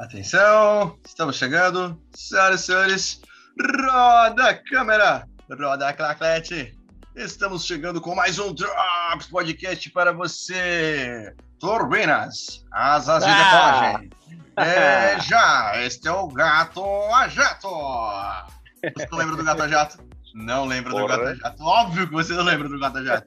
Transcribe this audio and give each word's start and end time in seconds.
Atenção, 0.00 0.98
estamos 1.06 1.36
chegando. 1.36 2.00
Senhoras 2.14 2.62
e 2.62 2.64
senhores, 2.64 3.20
roda 3.86 4.48
a 4.48 4.54
câmera, 4.54 5.28
roda 5.46 5.88
a 5.88 5.92
claclete. 5.92 6.74
Estamos 7.14 7.66
chegando 7.66 8.00
com 8.00 8.14
mais 8.14 8.38
um 8.38 8.54
Drops 8.54 9.26
Podcast 9.30 9.90
para 9.90 10.10
você. 10.14 11.34
Turbinas, 11.58 12.64
asas 12.72 13.22
de 13.22 13.28
Ah! 13.30 13.92
decolagem. 13.92 14.10
É 14.56 15.20
já, 15.20 15.72
este 15.84 16.08
é 16.08 16.12
o 16.12 16.28
Gato 16.28 16.82
a 17.14 17.28
Jato. 17.28 17.68
Você 18.96 19.06
não 19.12 19.18
lembra 19.18 19.36
do 19.36 19.44
Gato 19.44 19.62
a 19.62 19.68
Jato? 19.68 19.98
Não 20.34 20.64
lembra 20.64 20.94
do 20.94 20.98
Porra. 20.98 21.18
Gato 21.18 21.28
a 21.28 21.34
Jato. 21.34 21.62
Óbvio 21.62 22.06
que 22.08 22.12
você 22.14 22.32
não 22.32 22.44
lembra 22.44 22.70
do 22.70 22.80
Gato 22.80 22.96
a 22.96 23.04
Jato. 23.04 23.24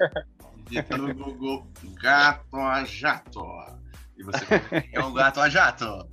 Digita 0.68 0.98
no 0.98 1.14
Google 1.14 1.68
Gato 2.02 2.58
a 2.58 2.84
Jato. 2.84 3.46
E 4.18 4.24
você 4.24 4.46
é 4.94 5.04
um 5.04 5.14
gato 5.14 5.40
a 5.42 5.50
jato. 5.50 6.08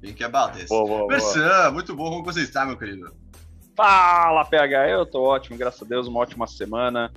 Think 0.00 0.22
about 0.22 0.56
this. 0.56 0.68
Boa, 0.68 0.86
boa, 0.86 0.98
boa. 0.98 1.08
Mersan, 1.08 1.70
muito 1.72 1.94
bom. 1.94 2.10
Como 2.10 2.24
você 2.24 2.42
está, 2.42 2.64
meu 2.64 2.76
querido? 2.76 3.12
Fala, 3.76 4.44
PH, 4.44 4.88
eu 4.88 5.06
tô 5.06 5.22
ótimo, 5.22 5.56
graças 5.56 5.82
a 5.82 5.86
Deus, 5.86 6.06
uma 6.06 6.20
ótima 6.20 6.46
semana. 6.46 7.12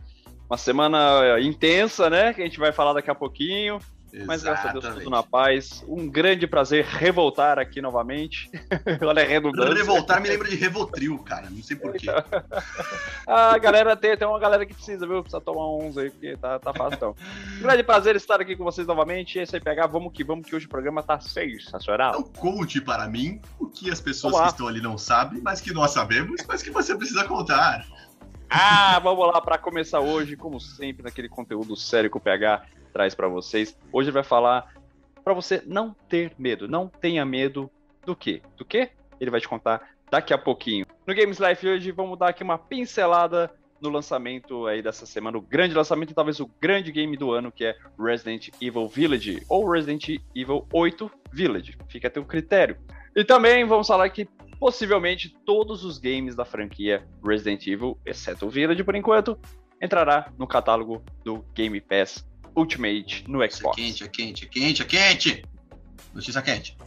Uma 0.49 0.57
semana 0.57 1.21
eh, 1.23 1.41
intensa, 1.41 2.09
né? 2.09 2.33
Que 2.33 2.41
a 2.41 2.45
gente 2.45 2.59
vai 2.59 2.71
falar 2.71 2.93
daqui 2.93 3.09
a 3.09 3.15
pouquinho. 3.15 3.79
Mas 4.25 4.43
graças 4.43 4.65
a 4.65 4.71
Deus, 4.73 4.95
tudo 4.95 5.09
na 5.09 5.23
paz. 5.23 5.83
Um 5.87 6.07
grande 6.09 6.45
prazer 6.45 6.85
revoltar 6.85 7.57
aqui 7.57 7.81
novamente. 7.81 8.49
Olha 9.01 9.23
a 9.23 9.25
redundância. 9.25 9.73
Revoltar 9.73 10.21
me 10.21 10.29
lembra 10.29 10.49
de 10.49 10.55
Revotril, 10.55 11.17
cara. 11.19 11.49
Não 11.49 11.63
sei 11.63 11.77
porquê. 11.77 12.07
A 13.25 13.57
galera 13.59 13.95
tem, 13.95 14.17
tem 14.17 14.27
uma 14.27 14.39
galera 14.39 14.65
que 14.65 14.73
precisa, 14.73 15.07
viu? 15.07 15.21
Precisa 15.21 15.41
tomar 15.41 15.67
uns 15.77 15.97
aí, 15.97 16.09
porque 16.09 16.35
tá, 16.37 16.59
tá 16.59 16.73
fácil 16.73 16.95
então. 16.95 17.15
Grande 17.59 17.83
prazer 17.83 18.15
estar 18.15 18.41
aqui 18.41 18.55
com 18.55 18.63
vocês 18.63 18.85
novamente. 18.85 19.39
Esse 19.39 19.55
aí, 19.55 19.61
PH, 19.61 19.87
vamos 19.87 20.11
que 20.11 20.23
vamos, 20.23 20.45
que 20.45 20.55
hoje 20.55 20.65
o 20.65 20.69
programa 20.69 21.01
tá 21.01 21.19
sensacional. 21.19 22.11
Então 22.11 22.23
conte 22.23 22.81
para 22.81 23.07
mim 23.07 23.39
o 23.59 23.67
que 23.67 23.89
as 23.89 24.01
pessoas 24.01 24.33
Olá. 24.33 24.43
que 24.43 24.51
estão 24.51 24.67
ali 24.67 24.81
não 24.81 24.97
sabem, 24.97 25.41
mas 25.41 25.61
que 25.61 25.73
nós 25.73 25.91
sabemos, 25.91 26.41
mas 26.47 26.61
que 26.61 26.69
você 26.69 26.95
precisa 26.95 27.23
contar. 27.23 27.85
Ah, 28.49 28.99
vamos 28.99 29.25
lá 29.27 29.39
para 29.39 29.57
começar 29.57 30.01
hoje, 30.01 30.35
como 30.35 30.59
sempre, 30.59 31.03
naquele 31.03 31.29
conteúdo 31.29 31.73
sério 31.77 32.11
que 32.11 32.17
o 32.17 32.19
PH 32.19 32.65
traz 32.91 33.15
para 33.15 33.27
vocês. 33.27 33.77
Hoje 33.91 34.09
ele 34.09 34.13
vai 34.13 34.23
falar 34.23 34.73
para 35.23 35.33
você 35.33 35.61
não 35.65 35.95
ter 36.09 36.33
medo, 36.37 36.67
não 36.67 36.87
tenha 36.87 37.25
medo 37.25 37.69
do 38.05 38.15
quê? 38.15 38.41
Do 38.57 38.65
quê? 38.65 38.89
Ele 39.19 39.31
vai 39.31 39.39
te 39.39 39.47
contar 39.47 39.89
daqui 40.09 40.33
a 40.33 40.37
pouquinho. 40.37 40.85
No 41.05 41.15
Games 41.15 41.39
Life 41.39 41.67
hoje 41.67 41.91
vamos 41.91 42.17
dar 42.17 42.29
aqui 42.29 42.43
uma 42.43 42.57
pincelada 42.57 43.51
no 43.81 43.89
lançamento 43.89 44.67
aí 44.67 44.81
dessa 44.81 45.05
semana, 45.05 45.37
o 45.37 45.41
grande 45.41 45.73
lançamento 45.73 46.11
e 46.11 46.13
talvez 46.13 46.39
o 46.39 46.49
grande 46.61 46.91
game 46.91 47.17
do 47.17 47.31
ano, 47.31 47.51
que 47.51 47.65
é 47.65 47.75
Resident 47.99 48.49
Evil 48.61 48.87
Village 48.87 49.43
ou 49.49 49.67
Resident 49.67 50.21
Evil 50.35 50.67
8 50.71 51.11
Village. 51.31 51.77
Fica 51.89 52.07
a 52.07 52.11
teu 52.11 52.23
critério. 52.23 52.77
E 53.15 53.23
também 53.23 53.65
vamos 53.65 53.87
falar 53.87 54.07
que 54.09 54.27
possivelmente 54.59 55.35
todos 55.43 55.83
os 55.83 55.97
games 55.97 56.35
da 56.35 56.45
franquia 56.45 57.03
Resident 57.25 57.65
Evil, 57.65 57.97
exceto 58.05 58.45
o 58.45 58.49
Village 58.49 58.83
por 58.83 58.95
enquanto, 58.95 59.37
entrará 59.81 60.31
no 60.37 60.45
catálogo 60.45 61.03
do 61.23 61.43
Game 61.55 61.81
Pass 61.81 62.23
Ultimate 62.55 63.23
no 63.27 63.43
Isso 63.43 63.57
é 63.57 63.59
Xbox. 63.59 63.75
quente, 63.75 64.03
é 64.03 64.07
quente, 64.07 64.45
é 64.45 64.47
quente, 64.47 64.81
é 64.81 64.85
quente. 64.85 65.45
Notícia 66.13 66.41
quente. 66.41 66.77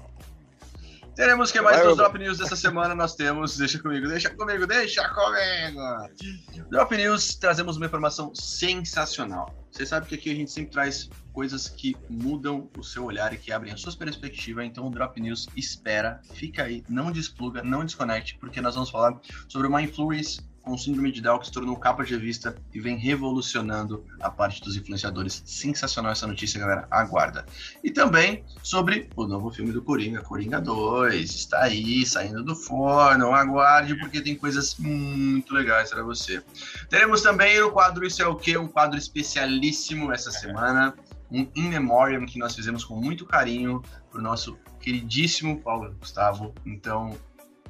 Teremos 1.15 1.53
que 1.53 1.61
mais 1.61 1.81
Hugo. 1.81 1.95
Drop 1.95 2.19
News 2.19 2.39
dessa 2.39 2.57
semana 2.57 2.93
nós 2.95 3.15
temos. 3.15 3.57
Deixa 3.57 3.79
comigo, 3.79 4.09
deixa 4.09 4.31
comigo, 4.31 4.67
deixa 4.67 5.09
comigo. 5.11 6.69
Drop 6.71 6.97
News, 6.97 7.37
trazemos 7.37 7.77
uma 7.77 7.87
informação 7.87 8.35
sensacional. 8.35 9.55
Você 9.71 9.87
sabe 9.87 10.07
que 10.07 10.17
aqui 10.17 10.31
a 10.31 10.35
gente 10.35 10.51
sempre 10.51 10.73
traz 10.73 11.09
coisas 11.33 11.69
que 11.69 11.97
mudam 12.11 12.69
o 12.77 12.83
seu 12.83 13.05
olhar 13.05 13.33
e 13.33 13.37
que 13.37 13.53
abrem 13.53 13.73
a 13.73 13.77
sua 13.77 13.93
perspectiva. 13.97 14.65
Então 14.65 14.89
o 14.89 14.91
Drop 14.91 15.21
News 15.21 15.47
espera, 15.57 16.21
fica 16.33 16.65
aí, 16.65 16.85
não 16.89 17.13
despluga, 17.13 17.63
não 17.63 17.85
desconecte, 17.85 18.37
porque 18.39 18.61
nós 18.61 18.75
vamos 18.75 18.91
falar 18.91 19.21
sobre 19.49 19.69
uma 19.69 19.81
influence 19.81 20.41
com 20.65 20.79
síndrome 20.79 21.13
de 21.13 21.21
Down 21.21 21.39
que 21.39 21.47
se 21.47 21.53
tornou 21.53 21.77
capa 21.77 22.05
de 22.05 22.15
revista 22.15 22.57
e 22.73 22.81
vem 22.81 22.97
revolucionando 22.97 24.05
a 24.21 24.31
parte 24.31 24.63
dos 24.63 24.77
influenciadores. 24.77 25.43
Sensacional 25.45 26.13
essa 26.13 26.27
notícia, 26.27 26.59
galera. 26.59 26.89
Aguarda. 26.91 27.45
E 27.83 27.91
também 27.91 28.45
sobre 28.63 29.11
o 29.15 29.27
novo 29.27 29.51
filme 29.51 29.73
do 29.73 29.83
Coringa, 29.83 30.23
Coringa 30.23 30.61
2. 30.61 31.31
Está 31.31 31.65
aí, 31.65 32.07
saindo 32.07 32.43
do 32.43 32.57
forno. 32.57 33.33
Aguarde, 33.33 33.95
porque 33.97 34.21
tem 34.21 34.35
coisas 34.35 34.77
muito 34.77 35.53
legais 35.53 35.91
para 35.91 36.03
você. 36.03 36.43
Teremos 36.89 37.21
também 37.21 37.61
no 37.61 37.71
quadro 37.71 38.07
Isso 38.07 38.23
é 38.23 38.27
o 38.27 38.35
quê? 38.35 38.57
Um 38.57 38.69
quadro 38.69 38.99
especialíssimo 38.99 40.13
essa 40.13 40.31
semana. 40.31 40.95
Um 41.31 41.47
In 41.55 41.69
Memoriam 41.69 42.25
que 42.25 42.39
nós 42.39 42.55
fizemos 42.55 42.85
com 42.85 42.97
muito 42.97 43.27
carinho 43.27 43.83
pro 44.11 44.23
nosso 44.23 44.57
queridíssimo 44.81 45.61
Paulo 45.61 45.95
Gustavo. 45.99 46.55
Então, 46.65 47.19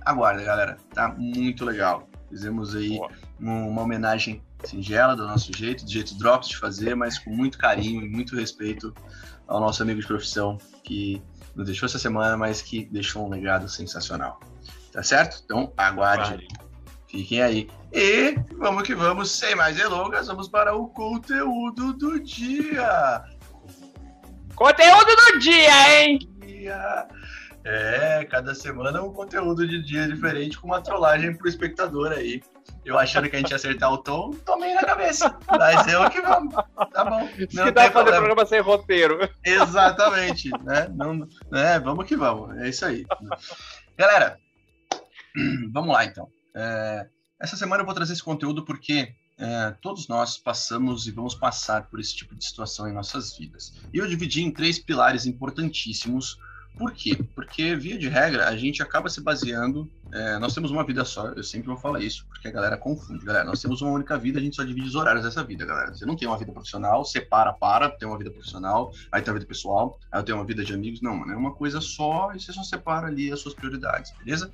aguarda, 0.05 0.45
galera. 0.45 0.77
Tá 0.93 1.09
muito 1.09 1.65
legal. 1.65 2.09
Fizemos 2.35 2.75
aí 2.75 2.99
um- 3.41 3.69
uma 3.69 3.83
homenagem 3.83 4.43
singela 4.65 5.15
do 5.15 5.25
nosso 5.25 5.57
jeito, 5.57 5.85
do 5.85 5.91
jeito 5.93 6.19
Drops 6.19 6.49
de 6.49 6.57
fazer, 6.57 6.97
mas 6.97 7.17
com 7.17 7.31
muito 7.31 7.57
carinho 7.57 8.03
e 8.05 8.09
muito 8.09 8.35
respeito 8.35 8.93
ao 9.47 9.61
nosso 9.61 9.81
amigo 9.85 10.01
de 10.01 10.07
profissão 10.09 10.59
que 10.83 11.23
nos 11.55 11.67
deixou 11.67 11.87
essa 11.87 11.97
semana, 11.99 12.37
mas 12.37 12.61
que 12.61 12.87
deixou 12.87 13.25
um 13.25 13.29
legado 13.31 13.69
sensacional. 13.69 14.41
Tá 14.91 15.01
certo? 15.01 15.41
Então, 15.45 15.73
aguarde. 15.77 16.49
Fiquem 17.07 17.41
aí. 17.41 17.69
E 17.93 18.35
vamos 18.57 18.83
que 18.83 18.97
vamos, 18.97 19.31
sem 19.31 19.55
mais 19.55 19.77
delongas, 19.77 20.27
vamos 20.27 20.49
para 20.49 20.75
o 20.75 20.89
conteúdo 20.89 21.93
do 21.93 22.19
dia. 22.19 23.23
Conteúdo 24.57 25.07
do 25.33 25.39
dia, 25.39 26.03
hein? 26.03 26.19
Dia. 26.45 27.07
É, 27.65 28.27
cada 28.27 28.55
semana 28.55 29.03
um 29.03 29.11
conteúdo 29.11 29.67
de 29.67 29.83
dia 29.83 30.07
diferente 30.07 30.59
com 30.59 30.67
uma 30.67 30.83
trollagem 30.83 31.35
pro 31.35 31.49
espectador 31.49 32.13
aí. 32.13 32.43
Eu 32.85 32.99
achando 32.99 33.29
que 33.31 33.37
a 33.37 33.39
gente 33.39 33.51
ia 33.51 33.57
acertar 33.57 33.91
o 33.91 33.97
tom, 33.97 34.33
tomei 34.45 34.75
na 34.75 34.83
cabeça. 34.83 35.35
Mas 35.49 35.87
é 35.89 35.99
o 35.99 36.11
que 36.11 36.21
vamos. 36.21 36.55
Tá 36.93 37.05
bom. 37.05 37.27
Isso 37.39 37.57
Não 37.57 37.65
que 37.65 37.71
dá 37.71 37.91
pra 37.91 37.91
fazer 37.91 37.93
problema. 37.93 38.19
programa 38.19 38.47
sem 38.47 38.61
roteiro. 38.61 39.19
Exatamente, 39.43 40.51
né? 40.63 40.89
Não, 40.95 41.27
né? 41.51 41.79
Vamos 41.81 42.07
que 42.07 42.17
vamos, 42.17 42.55
é 42.59 42.69
isso 42.69 42.85
aí. 42.85 43.07
Galera, 43.97 44.39
vamos 45.73 45.93
lá 45.95 46.05
então. 46.05 46.29
É, 46.55 47.07
essa 47.41 47.57
semana 47.57 47.81
eu 47.81 47.87
vou 47.87 47.95
trazer 47.95 48.13
esse 48.13 48.23
conteúdo 48.23 48.63
porque 48.65 49.15
é, 49.39 49.75
todos 49.81 50.07
nós 50.07 50.37
passamos 50.37 51.07
e 51.07 51.11
vamos 51.11 51.35
passar 51.35 51.89
por 51.89 51.99
esse 51.99 52.15
tipo 52.15 52.35
de 52.35 52.45
situação 52.45 52.87
em 52.87 52.93
nossas 52.93 53.37
vidas. 53.39 53.73
E 53.93 53.99
eu 53.99 54.07
dividi 54.07 54.43
em 54.43 54.53
três 54.53 54.79
pilares 54.79 55.25
importantíssimos. 55.25 56.37
Por 56.77 56.93
quê? 56.93 57.17
Porque, 57.35 57.77
via 57.77 57.97
de 57.97 58.09
regra, 58.09 58.49
a 58.49 58.57
gente 58.57 58.83
acaba 58.83 59.09
se 59.09 59.21
baseando. 59.21 59.89
é, 60.13 60.39
nós 60.39 60.55
temos 60.55 60.71
uma 60.71 60.85
vida 60.85 61.05
só, 61.05 61.29
eu 61.29 61.43
sempre 61.43 61.69
vou 61.69 61.77
falar 61.77 62.01
isso, 62.01 62.27
porque 62.27 62.49
a 62.49 62.51
galera 62.51 62.77
confunde. 62.77 63.25
Galera, 63.25 63.45
nós 63.45 63.61
temos 63.61 63.81
uma 63.81 63.93
única 63.93 64.19
vida, 64.19 64.39
a 64.39 64.43
gente 64.43 64.57
só 64.57 64.65
divide 64.65 64.89
os 64.89 64.95
horários 64.95 65.25
dessa 65.25 65.43
vida, 65.45 65.65
galera. 65.65 65.95
Você 65.95 66.05
não 66.05 66.17
tem 66.17 66.27
uma 66.27 66.39
vida 66.39 66.53
profissional, 66.53 67.05
separa, 67.05 67.53
para, 67.53 67.91
tem 67.91 68.09
uma 68.09 68.19
vida 68.19 68.31
profissional, 68.31 68.93
aí 69.13 69.23
tem 69.23 69.33
uma 69.33 69.39
vida 69.39 69.49
pessoal, 69.49 69.99
aí 70.11 70.21
eu 70.21 70.25
tenho 70.25 70.39
uma 70.39 70.45
vida 70.45 70.65
de 70.65 70.75
amigos. 70.75 71.01
Não, 71.01 71.17
mano, 71.17 71.33
é 71.33 71.37
uma 71.37 71.55
coisa 71.55 71.81
só 71.81 72.33
e 72.35 72.41
você 72.41 72.53
só 72.53 72.63
separa 72.63 73.07
ali 73.07 73.33
as 73.33 73.41
suas 73.41 73.55
prioridades, 73.55 74.13
beleza? 74.19 74.53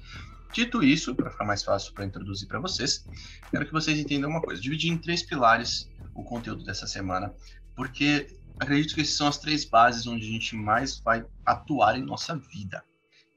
Dito 0.53 0.83
isso, 0.83 1.15
para 1.15 1.31
ficar 1.31 1.45
mais 1.45 1.63
fácil 1.63 1.95
para 1.95 2.05
introduzir 2.05 2.49
para 2.49 2.59
vocês, 2.59 3.07
quero 3.51 3.65
que 3.65 3.73
vocês 3.73 3.99
entendam 3.99 4.29
uma 4.29 4.43
coisa. 4.43 4.61
Dividi 4.61 4.89
em 4.89 4.99
três 4.99 5.23
pilares 5.23 5.89
o 6.15 6.25
conteúdo 6.25 6.65
dessa 6.65 6.87
semana, 6.87 7.33
porque 7.75 8.27
acredito 8.59 8.95
que 8.95 9.01
essas 9.01 9.17
são 9.17 9.27
as 9.27 9.39
três 9.39 9.65
bases 9.65 10.07
onde 10.07 10.27
a 10.27 10.31
gente 10.31 10.55
mais 10.55 10.99
vai 10.99 11.25
atuar 11.45 11.97
em 11.97 12.03
nossa 12.03 12.37
vida, 12.37 12.85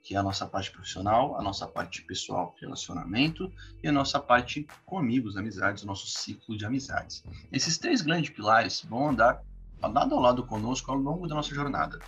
que 0.01 0.16
é 0.16 0.18
a 0.18 0.24
nossa 0.24 0.46
parte 0.46 0.72
profissional, 0.72 1.38
a 1.40 1.41
nossa 1.41 1.68
parte 1.68 2.01
pessoal, 2.01 2.56
relacionamento 2.59 3.52
e 3.81 3.88
a 3.88 3.91
nossa 3.91 4.19
parte 4.19 4.68
com 4.85 4.97
amigos, 4.97 5.38
amizades, 5.38 5.84
o 5.84 5.88
nosso 5.88 6.07
ciclo 6.07 6.57
de 6.57 6.66
amizades. 6.66 7.23
Esses 7.52 7.78
três 7.78 8.02
grandes 8.02 8.31
pilares 8.31 8.81
vão 8.81 9.09
andar 9.09 9.41
lado 9.81 10.16
a 10.16 10.19
lado 10.19 10.46
conosco 10.46 10.91
ao 10.91 10.97
longo 10.97 11.28
da 11.28 11.35
nossa 11.35 11.53
jornada. 11.53 12.00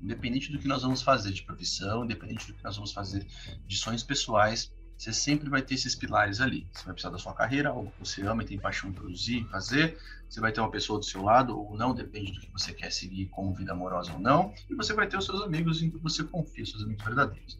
Independente 0.00 0.52
do 0.52 0.58
que 0.58 0.68
nós 0.68 0.82
vamos 0.82 1.02
fazer 1.02 1.32
de 1.32 1.42
profissão, 1.42 2.04
independente 2.04 2.46
do 2.48 2.54
que 2.54 2.62
nós 2.62 2.76
vamos 2.76 2.92
fazer 2.92 3.26
de 3.66 3.76
sonhos 3.76 4.02
pessoais, 4.02 4.72
você 4.96 5.12
sempre 5.12 5.48
vai 5.50 5.60
ter 5.60 5.74
esses 5.74 5.94
pilares 5.94 6.40
ali. 6.40 6.66
Você 6.72 6.84
vai 6.84 6.94
precisar 6.94 7.10
da 7.10 7.18
sua 7.18 7.34
carreira, 7.34 7.68
algo 7.68 7.90
que 7.90 8.00
você 8.00 8.22
ama 8.22 8.42
e 8.42 8.46
tem 8.46 8.58
paixão 8.58 8.88
em 8.88 8.92
produzir, 8.92 9.46
fazer. 9.50 9.98
Você 10.28 10.40
vai 10.40 10.50
ter 10.50 10.60
uma 10.60 10.70
pessoa 10.70 10.98
do 10.98 11.04
seu 11.04 11.22
lado 11.22 11.58
ou 11.58 11.76
não, 11.76 11.94
depende 11.94 12.32
do 12.32 12.40
que 12.40 12.50
você 12.50 12.72
quer 12.72 12.90
seguir 12.90 13.26
como 13.26 13.54
vida 13.54 13.72
amorosa 13.72 14.12
ou 14.12 14.18
não. 14.18 14.54
E 14.70 14.74
você 14.74 14.94
vai 14.94 15.06
ter 15.06 15.18
os 15.18 15.26
seus 15.26 15.42
amigos 15.42 15.82
em 15.82 15.90
que 15.90 15.98
você 15.98 16.24
confia, 16.24 16.64
seus 16.64 16.82
amigos 16.82 17.04
verdadeiros. 17.04 17.58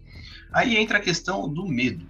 Aí 0.52 0.76
entra 0.76 0.98
a 0.98 1.00
questão 1.00 1.48
do 1.48 1.66
medo. 1.66 2.06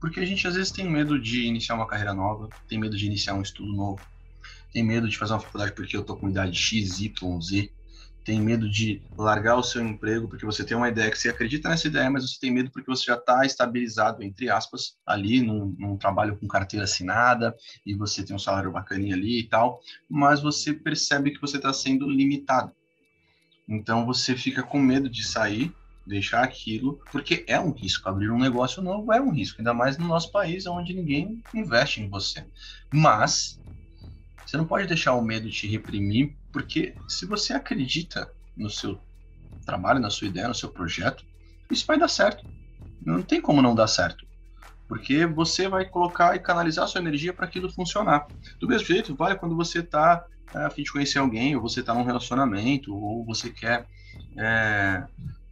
Porque 0.00 0.20
a 0.20 0.24
gente 0.24 0.46
às 0.46 0.54
vezes 0.54 0.72
tem 0.72 0.88
medo 0.88 1.20
de 1.20 1.44
iniciar 1.44 1.74
uma 1.74 1.86
carreira 1.86 2.14
nova, 2.14 2.48
tem 2.68 2.78
medo 2.78 2.96
de 2.96 3.06
iniciar 3.06 3.34
um 3.34 3.42
estudo 3.42 3.72
novo, 3.72 4.00
tem 4.72 4.82
medo 4.82 5.08
de 5.08 5.18
fazer 5.18 5.34
uma 5.34 5.40
faculdade 5.40 5.72
porque 5.72 5.96
eu 5.96 6.02
tô 6.02 6.16
com 6.16 6.28
idade 6.28 6.56
X, 6.56 7.00
Y, 7.00 7.40
Z, 7.40 7.70
tem 8.24 8.40
medo 8.40 8.68
de 8.68 9.02
largar 9.16 9.56
o 9.56 9.62
seu 9.62 9.82
emprego 9.82 10.28
porque 10.28 10.46
você 10.46 10.64
tem 10.64 10.76
uma 10.76 10.88
ideia 10.88 11.10
que 11.10 11.18
você 11.18 11.28
acredita 11.28 11.68
nessa 11.68 11.88
ideia, 11.88 12.10
mas 12.10 12.28
você 12.28 12.38
tem 12.40 12.50
medo 12.50 12.70
porque 12.70 12.90
você 12.90 13.04
já 13.04 13.14
está 13.14 13.44
estabilizado, 13.44 14.22
entre 14.22 14.48
aspas, 14.48 14.96
ali 15.06 15.40
num, 15.42 15.74
num 15.78 15.96
trabalho 15.96 16.36
com 16.38 16.46
carteira 16.46 16.84
assinada 16.84 17.54
e 17.84 17.94
você 17.94 18.24
tem 18.24 18.34
um 18.34 18.38
salário 18.38 18.72
bacaninha 18.72 19.14
ali 19.14 19.40
e 19.40 19.48
tal, 19.48 19.80
mas 20.08 20.40
você 20.40 20.72
percebe 20.72 21.32
que 21.32 21.40
você 21.40 21.56
está 21.56 21.72
sendo 21.72 22.08
limitado. 22.08 22.72
Então 23.68 24.04
você 24.06 24.36
fica 24.36 24.62
com 24.62 24.78
medo 24.78 25.08
de 25.08 25.24
sair 25.24 25.72
deixar 26.06 26.42
aquilo, 26.42 27.00
porque 27.10 27.44
é 27.48 27.58
um 27.58 27.72
risco. 27.72 28.08
Abrir 28.08 28.30
um 28.30 28.38
negócio 28.38 28.82
novo 28.82 29.12
é 29.12 29.20
um 29.20 29.30
risco, 29.30 29.60
ainda 29.60 29.72
mais 29.72 29.96
no 29.96 30.06
nosso 30.06 30.30
país, 30.30 30.66
onde 30.66 30.92
ninguém 30.92 31.40
investe 31.54 32.00
em 32.00 32.08
você. 32.08 32.44
Mas 32.92 33.60
você 34.52 34.58
não 34.58 34.66
pode 34.66 34.86
deixar 34.86 35.14
o 35.14 35.22
medo 35.22 35.48
te 35.48 35.66
reprimir, 35.66 36.36
porque 36.52 36.94
se 37.08 37.24
você 37.24 37.54
acredita 37.54 38.30
no 38.54 38.68
seu 38.68 39.00
trabalho, 39.64 39.98
na 39.98 40.10
sua 40.10 40.28
ideia, 40.28 40.46
no 40.46 40.54
seu 40.54 40.68
projeto, 40.68 41.24
isso 41.70 41.86
vai 41.86 41.98
dar 41.98 42.08
certo. 42.08 42.44
Não 43.00 43.22
tem 43.22 43.40
como 43.40 43.62
não 43.62 43.74
dar 43.74 43.86
certo. 43.86 44.26
Porque 44.86 45.24
você 45.24 45.68
vai 45.68 45.86
colocar 45.86 46.36
e 46.36 46.38
canalizar 46.38 46.86
sua 46.86 47.00
energia 47.00 47.32
para 47.32 47.46
aquilo 47.46 47.72
funcionar. 47.72 48.26
Do 48.60 48.68
mesmo 48.68 48.86
jeito, 48.86 49.16
vale 49.16 49.36
quando 49.36 49.56
você 49.56 49.78
está 49.78 50.22
é, 50.54 50.58
a 50.58 50.70
fim 50.70 50.82
de 50.82 50.92
conhecer 50.92 51.18
alguém, 51.18 51.56
ou 51.56 51.62
você 51.62 51.80
está 51.80 51.94
num 51.94 52.04
relacionamento, 52.04 52.94
ou 52.94 53.24
você 53.24 53.48
quer 53.48 53.86
é, 54.38 55.02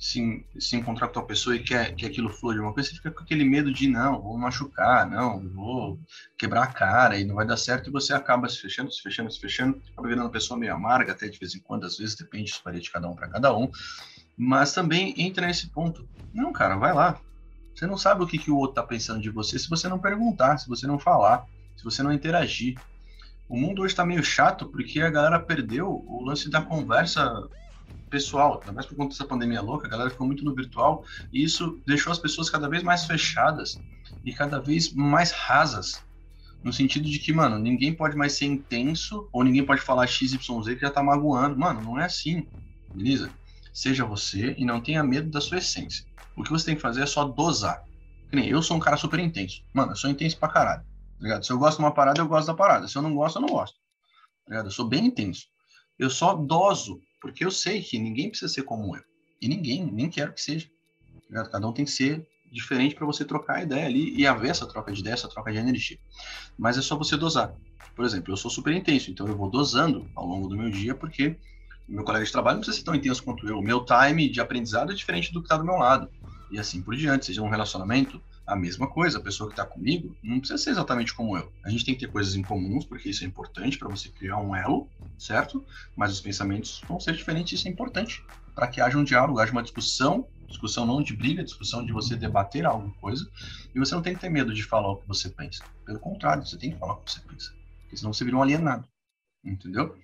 se, 0.00 0.46
se 0.58 0.76
encontrar 0.76 1.08
com 1.08 1.20
a 1.20 1.24
pessoa 1.24 1.54
e 1.54 1.62
quer 1.62 1.94
que 1.94 2.06
aquilo 2.06 2.30
flua 2.30 2.54
de 2.54 2.60
uma 2.60 2.72
coisa, 2.72 2.88
você 2.88 2.96
fica 2.96 3.10
com 3.10 3.22
aquele 3.22 3.44
medo 3.44 3.70
de 3.70 3.86
não, 3.86 4.22
vou 4.22 4.38
machucar, 4.38 5.08
não, 5.08 5.46
vou 5.50 6.00
quebrar 6.38 6.62
a 6.62 6.66
cara 6.68 7.18
e 7.18 7.24
não 7.24 7.34
vai 7.34 7.46
dar 7.46 7.58
certo, 7.58 7.90
e 7.90 7.92
você 7.92 8.14
acaba 8.14 8.48
se 8.48 8.58
fechando, 8.58 8.90
se 8.90 9.02
fechando, 9.02 9.30
se 9.30 9.38
fechando, 9.38 9.78
acaba 9.92 10.08
virando 10.08 10.24
uma 10.24 10.32
pessoa 10.32 10.58
meio 10.58 10.74
amarga, 10.74 11.12
até 11.12 11.28
de 11.28 11.38
vez 11.38 11.54
em 11.54 11.60
quando, 11.60 11.84
às 11.84 11.98
vezes 11.98 12.16
depende, 12.16 12.50
varia 12.64 12.80
de 12.80 12.90
cada 12.90 13.06
um 13.10 13.14
para 13.14 13.28
cada 13.28 13.54
um, 13.54 13.70
mas 14.38 14.72
também 14.72 15.14
entra 15.18 15.46
nesse 15.46 15.68
ponto. 15.68 16.08
Não, 16.32 16.50
cara, 16.50 16.76
vai 16.76 16.94
lá. 16.94 17.20
Você 17.74 17.86
não 17.86 17.98
sabe 17.98 18.24
o 18.24 18.26
que, 18.26 18.38
que 18.38 18.50
o 18.50 18.56
outro 18.56 18.80
está 18.80 18.82
pensando 18.82 19.20
de 19.20 19.28
você 19.28 19.58
se 19.58 19.68
você 19.68 19.86
não 19.86 19.98
perguntar, 19.98 20.56
se 20.56 20.66
você 20.66 20.86
não 20.86 20.98
falar, 20.98 21.44
se 21.76 21.84
você 21.84 22.02
não 22.02 22.10
interagir. 22.10 22.78
O 23.46 23.56
mundo 23.56 23.82
hoje 23.82 23.92
está 23.92 24.06
meio 24.06 24.24
chato 24.24 24.66
porque 24.66 25.02
a 25.02 25.10
galera 25.10 25.38
perdeu 25.38 25.88
o 26.06 26.24
lance 26.24 26.48
da 26.48 26.62
conversa 26.62 27.48
pessoal, 28.08 28.58
ainda 28.60 28.72
mais 28.72 28.86
por 28.86 28.96
conta 28.96 29.10
dessa 29.10 29.24
pandemia 29.24 29.60
louca, 29.60 29.86
a 29.86 29.90
galera 29.90 30.10
ficou 30.10 30.26
muito 30.26 30.44
no 30.44 30.54
virtual 30.54 31.04
e 31.32 31.42
isso 31.42 31.80
deixou 31.86 32.12
as 32.12 32.18
pessoas 32.18 32.50
cada 32.50 32.68
vez 32.68 32.82
mais 32.82 33.04
fechadas 33.04 33.80
e 34.24 34.32
cada 34.32 34.60
vez 34.60 34.92
mais 34.92 35.30
rasas. 35.30 36.02
No 36.62 36.72
sentido 36.72 37.08
de 37.08 37.18
que, 37.18 37.32
mano, 37.32 37.58
ninguém 37.58 37.94
pode 37.94 38.16
mais 38.16 38.34
ser 38.34 38.44
intenso 38.44 39.28
ou 39.32 39.42
ninguém 39.42 39.64
pode 39.64 39.80
falar 39.80 40.06
XYZ 40.06 40.38
que 40.74 40.80
já 40.80 40.90
tá 40.90 41.02
magoando. 41.02 41.58
Mano, 41.58 41.80
não 41.80 41.98
é 41.98 42.04
assim, 42.04 42.46
beleza? 42.92 43.32
Seja 43.72 44.04
você 44.04 44.54
e 44.58 44.64
não 44.64 44.80
tenha 44.80 45.02
medo 45.02 45.30
da 45.30 45.40
sua 45.40 45.58
essência. 45.58 46.04
O 46.36 46.42
que 46.42 46.50
você 46.50 46.66
tem 46.66 46.74
que 46.74 46.82
fazer 46.82 47.02
é 47.02 47.06
só 47.06 47.24
dosar. 47.24 47.82
eu 48.32 48.62
sou 48.62 48.76
um 48.76 48.80
cara 48.80 48.96
super 48.96 49.18
intenso. 49.20 49.62
Mano, 49.72 49.92
eu 49.92 49.96
sou 49.96 50.10
intenso 50.10 50.38
pra 50.38 50.48
caralho. 50.48 50.84
Tá? 51.20 51.42
Se 51.42 51.52
eu 51.52 51.58
gosto 51.58 51.78
de 51.78 51.84
uma 51.84 51.94
parada, 51.94 52.20
eu 52.20 52.28
gosto 52.28 52.46
da 52.46 52.54
parada. 52.54 52.88
Se 52.88 52.96
eu 52.96 53.02
não 53.02 53.14
gosto, 53.14 53.36
eu 53.36 53.42
não 53.42 53.48
gosto. 53.48 53.76
Tá? 54.46 54.56
Eu 54.56 54.70
sou 54.70 54.86
bem 54.86 55.06
intenso. 55.06 55.46
Eu 55.98 56.10
só 56.10 56.34
doso, 56.34 57.00
porque 57.20 57.44
eu 57.44 57.50
sei 57.50 57.82
que 57.82 57.98
ninguém 57.98 58.30
precisa 58.30 58.52
ser 58.52 58.62
como 58.62 58.96
eu. 58.96 59.02
E 59.40 59.48
ninguém, 59.48 59.84
nem 59.90 60.08
quero 60.08 60.32
que 60.32 60.42
seja. 60.42 60.68
Tá 61.32 61.44
Cada 61.48 61.68
um 61.68 61.72
tem 61.72 61.84
que 61.84 61.90
ser 61.90 62.26
diferente 62.50 62.94
para 62.94 63.06
você 63.06 63.24
trocar 63.24 63.56
a 63.56 63.62
ideia 63.62 63.86
ali 63.86 64.14
e 64.16 64.26
haver 64.26 64.50
essa 64.50 64.66
troca 64.66 64.92
de 64.92 65.00
ideia, 65.00 65.14
essa 65.14 65.28
troca 65.28 65.52
de 65.52 65.58
energia. 65.58 65.98
Mas 66.58 66.76
é 66.76 66.82
só 66.82 66.96
você 66.96 67.16
dosar. 67.16 67.54
Por 67.94 68.04
exemplo, 68.04 68.32
eu 68.32 68.36
sou 68.36 68.50
super 68.50 68.72
intenso, 68.72 69.10
então 69.10 69.26
eu 69.28 69.36
vou 69.36 69.50
dosando 69.50 70.10
ao 70.14 70.26
longo 70.26 70.48
do 70.48 70.56
meu 70.56 70.70
dia, 70.70 70.94
porque 70.94 71.36
meu 71.88 72.04
colega 72.04 72.24
de 72.24 72.32
trabalho 72.32 72.56
não 72.56 72.60
precisa 72.60 72.78
ser 72.78 72.84
tão 72.84 72.94
intenso 72.94 73.22
quanto 73.22 73.46
eu. 73.48 73.58
O 73.58 73.62
meu 73.62 73.84
time 73.84 74.28
de 74.28 74.40
aprendizado 74.40 74.92
é 74.92 74.94
diferente 74.94 75.32
do 75.32 75.40
que 75.40 75.46
está 75.46 75.56
do 75.56 75.64
meu 75.64 75.76
lado. 75.76 76.08
E 76.50 76.58
assim 76.58 76.82
por 76.82 76.96
diante. 76.96 77.26
Seja 77.26 77.42
um 77.42 77.48
relacionamento, 77.48 78.22
a 78.50 78.56
mesma 78.56 78.88
coisa. 78.88 79.18
A 79.18 79.20
pessoa 79.20 79.48
que 79.48 79.52
está 79.52 79.64
comigo 79.64 80.16
não 80.22 80.40
precisa 80.40 80.58
ser 80.58 80.70
exatamente 80.70 81.14
como 81.14 81.36
eu. 81.36 81.52
A 81.64 81.70
gente 81.70 81.84
tem 81.84 81.94
que 81.94 82.00
ter 82.00 82.10
coisas 82.10 82.34
em 82.34 82.42
comuns, 82.42 82.84
porque 82.84 83.08
isso 83.08 83.22
é 83.22 83.26
importante 83.26 83.78
para 83.78 83.88
você 83.88 84.08
criar 84.08 84.38
um 84.38 84.56
elo, 84.56 84.88
certo? 85.16 85.64
Mas 85.96 86.12
os 86.12 86.20
pensamentos 86.20 86.82
vão 86.88 86.98
ser 86.98 87.14
diferentes, 87.14 87.58
isso 87.58 87.68
é 87.68 87.70
importante. 87.70 88.24
Para 88.52 88.66
que 88.66 88.80
haja 88.80 88.98
um 88.98 89.04
diálogo, 89.04 89.38
haja 89.38 89.52
uma 89.52 89.62
discussão, 89.62 90.26
discussão 90.48 90.84
não 90.84 91.00
de 91.00 91.14
briga, 91.14 91.44
discussão 91.44 91.86
de 91.86 91.92
você 91.92 92.16
debater 92.16 92.66
alguma 92.66 92.92
coisa. 92.94 93.30
E 93.72 93.78
você 93.78 93.94
não 93.94 94.02
tem 94.02 94.14
que 94.14 94.20
ter 94.20 94.28
medo 94.28 94.52
de 94.52 94.64
falar 94.64 94.90
o 94.90 94.96
que 94.96 95.06
você 95.06 95.28
pensa. 95.28 95.62
Pelo 95.86 96.00
contrário, 96.00 96.44
você 96.44 96.58
tem 96.58 96.72
que 96.72 96.78
falar 96.78 96.94
o 96.94 96.96
que 96.96 97.12
você 97.12 97.20
pensa. 97.20 97.54
Porque 97.82 97.96
senão 97.96 98.12
você 98.12 98.24
vira 98.24 98.36
um 98.36 98.42
alienado. 98.42 98.86
Entendeu? 99.44 99.96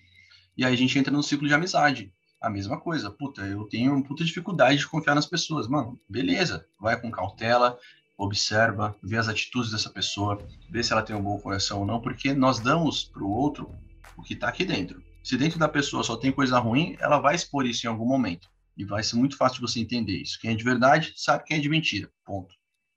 E 0.56 0.64
aí 0.64 0.72
a 0.72 0.76
gente 0.76 0.96
entra 0.96 1.12
no 1.12 1.22
ciclo 1.22 1.49
de 1.49 1.52
amizade. 1.52 2.12
A 2.40 2.49
mesma 2.49 2.78
coisa. 2.78 3.10
Puta, 3.10 3.42
eu 3.42 3.64
tenho 3.64 4.00
puta 4.04 4.25
dificuldade 4.25 4.78
de 4.78 4.87
confiar 4.87 5.16
nas 5.16 5.26
pessoas. 5.26 5.66
Mano, 5.66 6.00
beleza. 6.08 6.64
Vai 6.78 6.99
com 6.99 7.10
cautela, 7.10 7.76
observa, 8.16 8.96
vê 9.02 9.16
as 9.16 9.28
atitudes 9.28 9.70
dessa 9.70 9.90
pessoa, 9.90 10.38
vê 10.70 10.82
se 10.82 10.92
ela 10.92 11.02
tem 11.02 11.14
um 11.14 11.22
bom 11.22 11.38
coração 11.38 11.80
ou 11.80 11.86
não, 11.86 12.00
porque 12.00 12.32
nós 12.32 12.58
damos 12.58 13.04
para 13.04 13.22
o 13.22 13.30
outro 13.30 13.70
o 14.16 14.22
que 14.22 14.34
está 14.34 14.48
aqui 14.48 14.64
dentro. 14.64 15.02
Se 15.22 15.36
dentro 15.36 15.58
da 15.58 15.68
pessoa 15.68 16.02
só 16.02 16.16
tem 16.16 16.32
coisa 16.32 16.58
ruim, 16.58 16.96
ela 17.00 17.18
vai 17.18 17.34
expor 17.34 17.66
isso 17.66 17.86
em 17.86 17.90
algum 17.90 18.06
momento. 18.06 18.48
E 18.76 18.84
vai 18.84 19.02
ser 19.02 19.16
muito 19.16 19.36
fácil 19.36 19.60
você 19.60 19.80
entender 19.80 20.16
isso. 20.16 20.38
Quem 20.40 20.52
é 20.52 20.54
de 20.54 20.64
verdade 20.64 21.12
sabe 21.16 21.44
quem 21.44 21.56
é 21.56 21.60
de 21.60 21.68
mentira. 21.68 22.10
Ponto. 22.24 22.54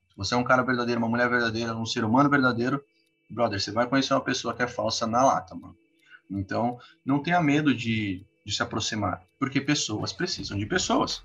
Se 0.09 0.15
você 0.15 0.35
é 0.35 0.37
um 0.37 0.43
cara 0.43 0.61
verdadeiro, 0.61 0.99
uma 0.99 1.09
mulher 1.09 1.29
verdadeira, 1.29 1.75
um 1.75 1.85
ser 1.85 2.03
humano 2.03 2.29
verdadeiro, 2.29 2.83
brother, 3.29 3.59
você 3.59 3.71
vai 3.71 3.87
conhecer 3.87 4.13
uma 4.13 4.23
pessoa 4.23 4.53
que 4.53 4.61
é 4.61 4.67
falsa 4.67 5.07
na 5.07 5.23
lata, 5.23 5.55
mano. 5.55 5.75
Então, 6.29 6.77
não 7.03 7.21
tenha 7.21 7.41
medo 7.41 7.73
de, 7.73 8.23
de 8.45 8.53
se 8.53 8.61
aproximar, 8.61 9.23
porque 9.39 9.59
pessoas 9.59 10.13
precisam 10.13 10.57
de 10.57 10.65
pessoas, 10.65 11.23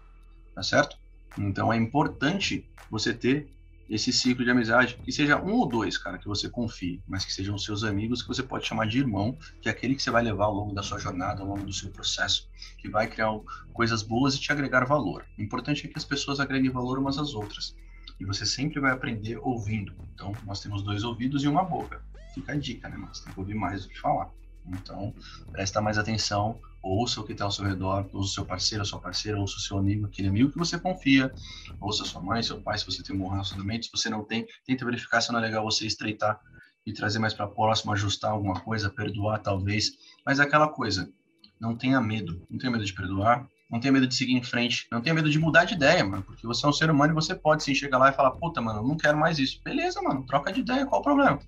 tá 0.55 0.63
certo? 0.63 0.97
Então, 1.37 1.73
é 1.73 1.77
importante 1.77 2.67
você 2.91 3.13
ter 3.13 3.53
esse 3.89 4.13
ciclo 4.13 4.45
de 4.45 4.51
amizade, 4.51 4.97
que 5.05 5.13
seja 5.13 5.41
um 5.41 5.53
ou 5.53 5.69
dois, 5.69 5.99
cara, 5.99 6.19
que 6.19 6.27
você 6.27 6.49
confie, 6.49 7.03
mas 7.07 7.25
que 7.25 7.33
sejam 7.33 7.59
seus 7.59 7.85
amigos, 7.85 8.23
que 8.23 8.29
você 8.29 8.43
pode 8.43 8.67
chamar 8.67 8.87
de 8.87 8.99
irmão, 8.99 9.37
que 9.61 9.69
é 9.69 9.73
aquele 9.73 9.95
que 9.95 10.03
você 10.03 10.11
vai 10.11 10.23
levar 10.23 10.47
ao 10.47 10.55
longo 10.55 10.75
da 10.75 10.83
sua 10.83 10.99
jornada, 10.99 11.43
ao 11.43 11.49
longo 11.49 11.65
do 11.65 11.73
seu 11.73 11.91
processo, 11.91 12.49
que 12.79 12.89
vai 12.89 13.07
criar 13.07 13.31
coisas 13.73 14.03
boas 14.03 14.35
e 14.35 14.41
te 14.41 14.51
agregar 14.53 14.85
valor. 14.85 15.25
O 15.39 15.43
importante 15.43 15.87
é 15.87 15.89
que 15.89 15.99
as 15.99 16.05
pessoas 16.05 16.41
agreguem 16.41 16.71
valor 16.71 16.99
umas 16.99 17.19
às 17.19 17.35
outras. 17.35 17.77
E 18.19 18.25
você 18.25 18.47
sempre 18.47 18.81
vai 18.81 18.93
aprender 18.93 19.39
ouvindo. 19.39 19.95
Então, 20.15 20.33
nós 20.47 20.61
temos 20.61 20.83
dois 20.83 21.03
ouvidos 21.03 21.43
e 21.43 21.49
uma 21.49 21.65
boca. 21.65 22.01
Fica 22.33 22.53
a 22.53 22.57
dica, 22.57 22.89
né? 22.89 22.97
Mas 22.97 23.21
tem 23.21 23.33
que 23.33 23.41
ouvir 23.41 23.55
mais 23.55 23.83
do 23.83 23.89
que 23.89 24.01
falar. 24.01 24.31
Então, 24.67 25.15
presta 25.53 25.81
mais 25.81 25.99
atenção, 25.99 26.61
ouça 26.85 27.21
o 27.21 27.25
que 27.25 27.33
está 27.33 27.45
ao 27.45 27.51
seu 27.51 27.65
redor, 27.65 28.07
ouça 28.13 28.31
o 28.31 28.35
seu 28.35 28.45
parceiro, 28.45 28.83
a 28.83 28.85
sua 28.85 29.01
parceira, 29.01 29.39
ouça 29.39 29.57
o 29.57 29.61
seu 29.61 29.79
amigo, 29.79 30.07
aquele 30.07 30.29
amigo 30.29 30.51
que 30.51 30.59
você 30.59 30.79
confia, 30.79 31.33
ouça 31.81 32.05
sua 32.05 32.21
mãe, 32.21 32.43
seu 32.43 32.61
pai, 32.61 32.79
se 32.79 32.85
você 32.85 33.03
tem 33.03 33.17
um 33.17 33.19
bom 33.19 33.29
relacionamento, 33.29 33.87
se 33.87 33.93
você 33.93 34.11
não 34.11 34.25
tem, 34.25 34.47
tenta 34.67 34.85
verificar 34.85 35.21
se 35.21 35.33
não 35.33 35.39
é 35.39 35.43
legal 35.43 35.65
você 35.65 35.87
estreitar 35.87 36.39
e 36.87 36.93
trazer 36.93 37.19
mais 37.19 37.33
para 37.33 37.47
próximo, 37.47 37.93
ajustar 37.93 38.31
alguma 38.31 38.61
coisa, 38.61 38.91
perdoar 38.91 39.39
talvez, 39.39 39.93
mas 40.25 40.39
é 40.39 40.43
aquela 40.43 40.69
coisa, 40.69 41.11
não 41.59 41.75
tenha 41.75 42.01
medo, 42.01 42.43
não 42.51 42.59
tenha 42.59 42.71
medo 42.71 42.85
de 42.85 42.93
perdoar, 42.93 43.47
não 43.71 43.81
tenha 43.81 43.93
medo 43.93 44.07
de 44.07 44.15
seguir 44.15 44.35
em 44.35 44.43
frente, 44.43 44.87
não 44.93 45.01
tenha 45.01 45.15
medo 45.15 45.31
de 45.31 45.39
mudar 45.39 45.65
de 45.65 45.75
ideia, 45.75 46.05
mano, 46.05 46.23
porque 46.23 46.47
você 46.47 46.67
é 46.67 46.69
um 46.69 46.73
ser 46.73 46.91
humano 46.91 47.13
e 47.13 47.15
você 47.15 47.35
pode 47.35 47.65
sim 47.65 47.75
chegar 47.75 47.97
lá 47.97 48.11
e 48.11 48.13
falar, 48.13 48.33
puta, 48.33 48.61
mano, 48.61 48.87
não 48.87 48.97
quero 48.97 49.19
mais 49.19 49.39
isso. 49.39 49.61
Beleza, 49.65 50.03
mano, 50.03 50.27
troca 50.27 50.53
de 50.53 50.61
ideia, 50.61 50.85
qual 50.85 51.01
o 51.01 51.05
problema? 51.05 51.41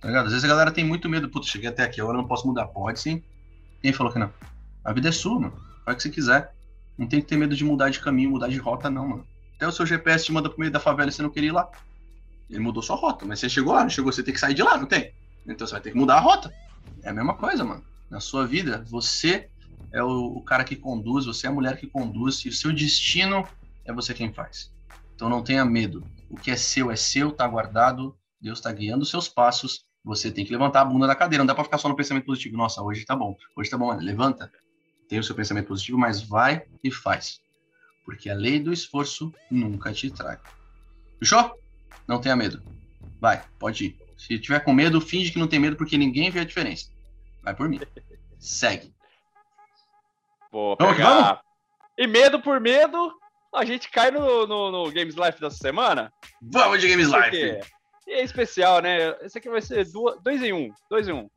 Tá 0.00 0.08
ligado? 0.08 0.26
Às 0.26 0.32
vezes 0.32 0.44
a 0.44 0.48
galera 0.48 0.70
tem 0.70 0.84
muito 0.84 1.08
medo, 1.08 1.28
putz, 1.28 1.48
cheguei 1.48 1.68
até 1.68 1.82
aqui, 1.82 2.00
agora 2.00 2.16
eu 2.16 2.22
não 2.22 2.28
posso 2.28 2.46
mudar. 2.46 2.66
Pode 2.68 2.98
sim. 2.98 3.22
Quem 3.82 3.92
falou 3.92 4.12
que 4.12 4.18
não? 4.18 4.32
A 4.84 4.92
vida 4.92 5.08
é 5.08 5.12
sua, 5.12 5.40
mano. 5.40 5.56
Faz 5.84 5.94
o 5.94 5.96
que 5.96 6.02
você 6.02 6.10
quiser. 6.10 6.52
Não 6.96 7.06
tem 7.06 7.20
que 7.20 7.26
ter 7.26 7.36
medo 7.36 7.54
de 7.54 7.64
mudar 7.64 7.90
de 7.90 8.00
caminho, 8.00 8.30
mudar 8.30 8.48
de 8.48 8.58
rota, 8.58 8.90
não, 8.90 9.06
mano. 9.06 9.26
Até 9.56 9.66
o 9.66 9.72
seu 9.72 9.86
GPS 9.86 10.24
te 10.24 10.32
manda 10.32 10.48
pro 10.48 10.58
meio 10.58 10.72
da 10.72 10.80
favela 10.80 11.08
e 11.08 11.12
você 11.12 11.22
não 11.22 11.30
queria 11.30 11.50
ir 11.50 11.52
lá. 11.52 11.68
Ele 12.48 12.60
mudou 12.60 12.82
sua 12.82 12.96
rota, 12.96 13.26
mas 13.26 13.40
você 13.40 13.48
chegou 13.48 13.74
lá, 13.74 13.82
não 13.82 13.90
chegou, 13.90 14.10
você 14.10 14.22
tem 14.22 14.32
que 14.32 14.40
sair 14.40 14.54
de 14.54 14.62
lá, 14.62 14.76
não 14.76 14.86
tem? 14.86 15.12
Então 15.46 15.66
você 15.66 15.72
vai 15.72 15.80
ter 15.80 15.92
que 15.92 15.96
mudar 15.96 16.16
a 16.16 16.20
rota. 16.20 16.52
É 17.02 17.10
a 17.10 17.12
mesma 17.12 17.34
coisa, 17.34 17.64
mano. 17.64 17.84
Na 18.10 18.20
sua 18.20 18.46
vida, 18.46 18.84
você 18.88 19.48
é 19.92 20.02
o, 20.02 20.08
o 20.08 20.44
cara 20.44 20.64
que 20.64 20.76
conduz, 20.76 21.26
você 21.26 21.46
é 21.46 21.50
a 21.50 21.52
mulher 21.52 21.76
que 21.76 21.86
conduz, 21.86 22.44
e 22.44 22.48
o 22.48 22.52
seu 22.52 22.72
destino 22.72 23.46
é 23.84 23.92
você 23.92 24.14
quem 24.14 24.32
faz. 24.32 24.70
Então 25.14 25.28
não 25.28 25.42
tenha 25.42 25.64
medo. 25.64 26.04
O 26.30 26.36
que 26.36 26.50
é 26.50 26.56
seu 26.56 26.90
é 26.90 26.96
seu, 26.96 27.32
tá 27.32 27.46
guardado, 27.46 28.16
Deus 28.40 28.58
está 28.58 28.72
guiando 28.72 29.02
os 29.02 29.10
seus 29.10 29.28
passos 29.28 29.88
você 30.08 30.30
tem 30.30 30.44
que 30.44 30.52
levantar 30.52 30.80
a 30.80 30.84
bunda 30.84 31.06
da 31.06 31.14
cadeira. 31.14 31.42
Não 31.42 31.46
dá 31.46 31.54
para 31.54 31.64
ficar 31.64 31.76
só 31.78 31.88
no 31.88 31.96
pensamento 31.96 32.24
positivo. 32.24 32.56
Nossa, 32.56 32.82
hoje 32.82 33.04
tá 33.04 33.14
bom. 33.14 33.36
Hoje 33.54 33.68
tá 33.68 33.76
bom, 33.76 33.88
mano. 33.88 34.00
Levanta. 34.00 34.50
Tem 35.08 35.18
o 35.18 35.24
seu 35.24 35.34
pensamento 35.34 35.68
positivo, 35.68 35.98
mas 35.98 36.22
vai 36.22 36.64
e 36.82 36.90
faz. 36.90 37.40
Porque 38.04 38.28
a 38.30 38.34
lei 38.34 38.60
do 38.60 38.72
esforço 38.72 39.32
nunca 39.50 39.92
te 39.92 40.10
trai. 40.10 40.38
Fechou? 41.18 41.58
Não 42.06 42.20
tenha 42.20 42.36
medo. 42.36 42.62
Vai, 43.20 43.42
pode 43.58 43.86
ir. 43.86 43.98
Se 44.16 44.38
tiver 44.38 44.60
com 44.60 44.72
medo, 44.72 45.00
finge 45.00 45.30
que 45.30 45.38
não 45.38 45.46
tem 45.46 45.58
medo, 45.58 45.76
porque 45.76 45.96
ninguém 45.96 46.30
vê 46.30 46.40
a 46.40 46.44
diferença. 46.44 46.90
Vai 47.42 47.54
por 47.54 47.68
mim. 47.68 47.80
Segue. 48.38 48.92
Vou 50.50 50.76
pegar. 50.76 50.94
Vamos, 50.94 51.02
vamos? 51.02 51.40
E 51.96 52.06
medo 52.06 52.40
por 52.40 52.60
medo, 52.60 53.12
a 53.54 53.64
gente 53.64 53.90
cai 53.90 54.10
no, 54.10 54.46
no, 54.46 54.70
no 54.70 54.92
Games 54.92 55.14
Life 55.14 55.40
dessa 55.40 55.56
semana? 55.56 56.12
Vamos 56.40 56.80
de 56.80 56.88
Games 56.88 57.08
Life! 57.08 57.60
E 58.06 58.12
é 58.12 58.22
especial, 58.22 58.80
né? 58.80 59.16
Esse 59.20 59.38
aqui 59.38 59.50
vai 59.50 59.60
ser 59.60 59.84
duas, 59.90 60.20
dois 60.22 60.42
em 60.42 60.52
um. 60.52 60.72
Dois 60.88 61.08
em 61.08 61.12
um. 61.12 61.28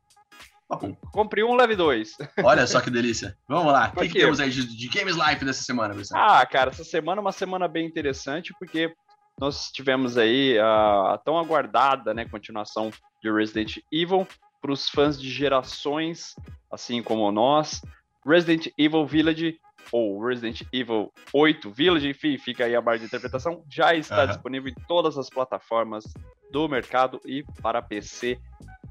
Tá 0.78 0.88
Compre 1.12 1.44
um, 1.44 1.54
leve 1.54 1.76
dois. 1.76 2.16
Olha 2.42 2.66
só 2.66 2.80
que 2.80 2.90
delícia. 2.90 3.36
Vamos 3.46 3.72
lá. 3.72 3.92
O 3.94 4.00
que, 4.00 4.08
que, 4.08 4.20
temos 4.20 4.40
aí 4.40 4.50
de, 4.50 4.66
de, 4.66 4.88
Games 4.88 5.16
Life 5.16 5.44
dessa 5.44 5.62
semana, 5.62 5.92
Vicente? 5.92 6.18
Ah, 6.18 6.44
cara, 6.46 6.70
essa 6.70 6.84
semana 6.84 7.20
é 7.20 7.22
uma 7.22 7.32
semana 7.32 7.68
bem 7.68 7.86
interessante, 7.86 8.54
porque 8.58 8.92
nós 9.38 9.70
tivemos 9.70 10.16
aí 10.16 10.58
a, 10.58 11.14
a 11.14 11.18
tão 11.18 11.38
aguardada 11.38 12.14
né, 12.14 12.24
continuação 12.24 12.90
de 13.22 13.30
Resident 13.30 13.78
Evil 13.92 14.26
para 14.62 14.72
os 14.72 14.88
fãs 14.88 15.20
de 15.20 15.28
gerações, 15.28 16.34
assim 16.70 17.02
como 17.02 17.30
nós. 17.30 17.82
Resident 18.24 18.68
Evil 18.78 19.04
Village 19.04 19.58
ou 19.90 20.24
Resident 20.24 20.62
Evil 20.72 21.12
8 21.34 21.70
Village, 21.70 22.08
enfim, 22.08 22.38
fica 22.38 22.64
aí 22.64 22.74
a 22.74 22.80
barra 22.80 22.98
de 22.98 23.04
interpretação, 23.04 23.64
já 23.68 23.94
está 23.94 24.22
uhum. 24.22 24.28
disponível 24.28 24.70
em 24.70 24.86
todas 24.86 25.18
as 25.18 25.28
plataformas 25.28 26.04
do 26.50 26.68
mercado 26.68 27.20
e 27.26 27.44
para 27.60 27.82
PC 27.82 28.38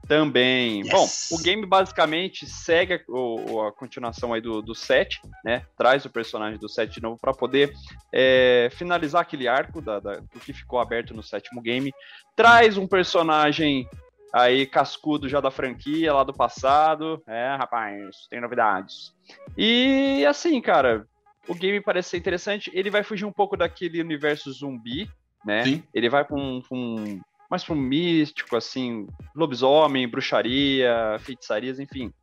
também. 0.07 0.81
Yes. 0.81 0.91
Bom, 0.91 1.37
o 1.37 1.41
game 1.41 1.65
basicamente 1.65 2.45
segue 2.45 2.93
a, 2.93 3.67
a 3.67 3.71
continuação 3.71 4.33
aí 4.33 4.41
do, 4.41 4.61
do 4.61 4.75
7, 4.75 5.21
né? 5.43 5.65
Traz 5.77 6.05
o 6.05 6.09
personagem 6.09 6.59
do 6.59 6.67
7 6.67 6.95
de 6.95 7.01
novo 7.01 7.17
para 7.19 7.33
poder 7.33 7.73
é, 8.11 8.69
finalizar 8.71 9.21
aquele 9.21 9.47
arco 9.47 9.81
da, 9.81 9.99
da, 9.99 10.15
do 10.15 10.39
que 10.39 10.53
ficou 10.53 10.79
aberto 10.79 11.13
no 11.13 11.23
sétimo 11.23 11.61
game. 11.61 11.93
Traz 12.35 12.77
um 12.77 12.87
personagem 12.87 13.87
aí 14.33 14.65
cascudo 14.65 15.27
já 15.27 15.41
da 15.41 15.51
franquia 15.51 16.13
lá 16.13 16.23
do 16.23 16.33
passado. 16.33 17.21
É, 17.27 17.55
rapaz, 17.55 18.27
tem 18.29 18.41
novidades. 18.41 19.13
E 19.57 20.25
assim, 20.25 20.59
cara, 20.61 21.05
o 21.47 21.55
game 21.55 21.81
parece 21.81 22.09
ser 22.09 22.17
interessante. 22.17 22.71
Ele 22.73 22.89
vai 22.89 23.03
fugir 23.03 23.25
um 23.25 23.31
pouco 23.31 23.57
daquele 23.57 24.01
universo 24.01 24.51
zumbi, 24.51 25.09
né? 25.45 25.63
Sim. 25.63 25.83
Ele 25.93 26.09
vai 26.09 26.23
para 26.23 26.37
um, 26.37 26.61
um, 26.71 27.21
mais 27.51 27.65
para 27.65 27.75
um 27.75 27.81
místico, 27.81 28.55
assim, 28.55 29.05
lobisomem, 29.35 30.07
bruxaria, 30.07 31.17
feitiçarias, 31.19 31.81
enfim. 31.81 32.13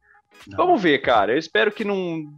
Não. 0.47 0.57
Vamos 0.57 0.81
ver, 0.81 1.03
cara. 1.03 1.33
Eu 1.33 1.39
espero 1.39 1.71
que 1.71 1.85
não, 1.85 2.35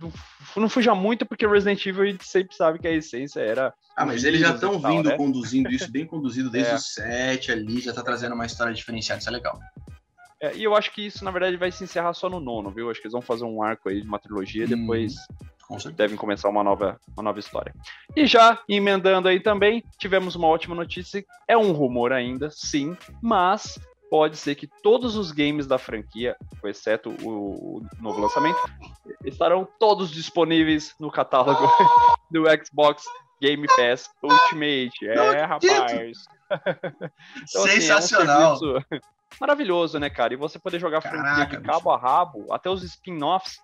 não 0.57 0.69
fuja 0.69 0.93
muito, 0.93 1.25
porque 1.25 1.47
Resident 1.47 1.87
Evil 1.87 2.03
a 2.03 2.07
gente 2.07 2.27
sempre 2.27 2.57
sabe 2.57 2.81
que 2.81 2.89
a 2.89 2.93
essência 2.93 3.39
era. 3.39 3.73
Ah, 3.97 4.05
mas 4.05 4.25
eles 4.25 4.41
já 4.41 4.55
estão 4.55 4.81
vindo 4.81 5.09
né? 5.09 5.17
conduzindo 5.17 5.71
isso 5.71 5.89
bem 5.89 6.05
conduzido 6.05 6.51
desde 6.51 6.73
é. 6.73 6.75
o 6.75 6.79
7 6.79 7.53
ali, 7.53 7.81
já 7.81 7.93
tá 7.93 8.03
trazendo 8.03 8.35
uma 8.35 8.47
história 8.47 8.75
diferenciada, 8.75 9.21
isso 9.21 9.29
é 9.29 9.33
legal. 9.33 9.61
É, 10.41 10.57
e 10.57 10.65
eu 10.65 10.75
acho 10.75 10.93
que 10.93 11.07
isso, 11.07 11.25
na 11.25 11.31
verdade, 11.31 11.57
vai 11.57 11.71
se 11.71 11.85
encerrar 11.85 12.13
só 12.15 12.29
no 12.29 12.41
nono, 12.41 12.71
viu? 12.71 12.91
Acho 12.91 13.01
que 13.01 13.07
eles 13.07 13.13
vão 13.13 13.23
fazer 13.23 13.45
um 13.45 13.63
arco 13.63 13.89
aí 13.89 14.01
de 14.01 14.09
uma 14.09 14.19
trilogia, 14.19 14.65
hum, 14.65 14.69
depois 14.69 15.15
devem 15.95 16.17
começar 16.17 16.49
uma 16.49 16.65
nova, 16.65 16.99
uma 17.17 17.23
nova 17.23 17.39
história. 17.39 17.75
E 18.17 18.27
já 18.27 18.59
emendando 18.69 19.29
aí 19.29 19.41
também, 19.41 19.85
tivemos 19.99 20.35
uma 20.35 20.49
ótima 20.49 20.75
notícia. 20.75 21.25
É 21.47 21.57
um 21.57 21.73
rumor 21.73 22.13
ainda, 22.13 22.51
sim, 22.51 22.97
mas 23.23 23.79
pode 24.11 24.37
ser 24.37 24.57
que 24.57 24.67
todos 24.67 25.17
os 25.17 25.31
games 25.31 25.67
da 25.67 25.79
franquia, 25.79 26.37
exceto 26.65 27.11
o, 27.23 27.81
novo 28.01 28.21
lançamento, 28.21 28.59
estarão 29.25 29.67
todos 29.79 30.11
disponíveis 30.11 30.95
no 30.99 31.11
catálogo 31.11 31.63
do 32.29 32.45
Xbox 32.65 33.05
Game 33.41 33.67
Pass 33.69 34.11
Ultimate. 34.23 35.09
É, 35.09 35.45
rapaz. 35.45 36.25
então, 37.49 37.63
Sensacional. 37.63 38.55
Assim, 38.55 38.75
é 38.91 38.97
um 38.97 39.01
maravilhoso, 39.41 39.99
né, 40.01 40.11
cara? 40.11 40.35
E 40.35 40.37
você 40.37 40.59
poder 40.59 40.81
jogar 40.81 41.01
Caraca, 41.01 41.23
franquia 41.23 41.59
de 41.59 41.65
cabo 41.65 41.79
bicho. 41.79 41.91
a 41.91 41.97
rabo, 41.97 42.53
até 42.53 42.69
os 42.69 42.83
spin-offs. 42.83 43.61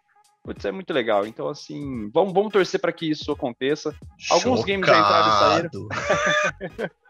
Putz, 0.47 0.65
é 0.65 0.71
muito 0.71 0.93
legal. 0.93 1.27
Então, 1.27 1.49
assim, 1.49 2.09
vamos, 2.11 2.33
vamos 2.33 2.53
torcer 2.53 2.81
para 2.81 2.93
que 2.93 3.11
isso 3.11 3.33
aconteça. 3.33 3.93
Alguns 4.31 4.61
Chocado. 4.61 4.67
games 4.67 4.87
já 4.87 4.99
entraram 5.01 5.29
e 5.29 5.71
saíram. 5.73 6.91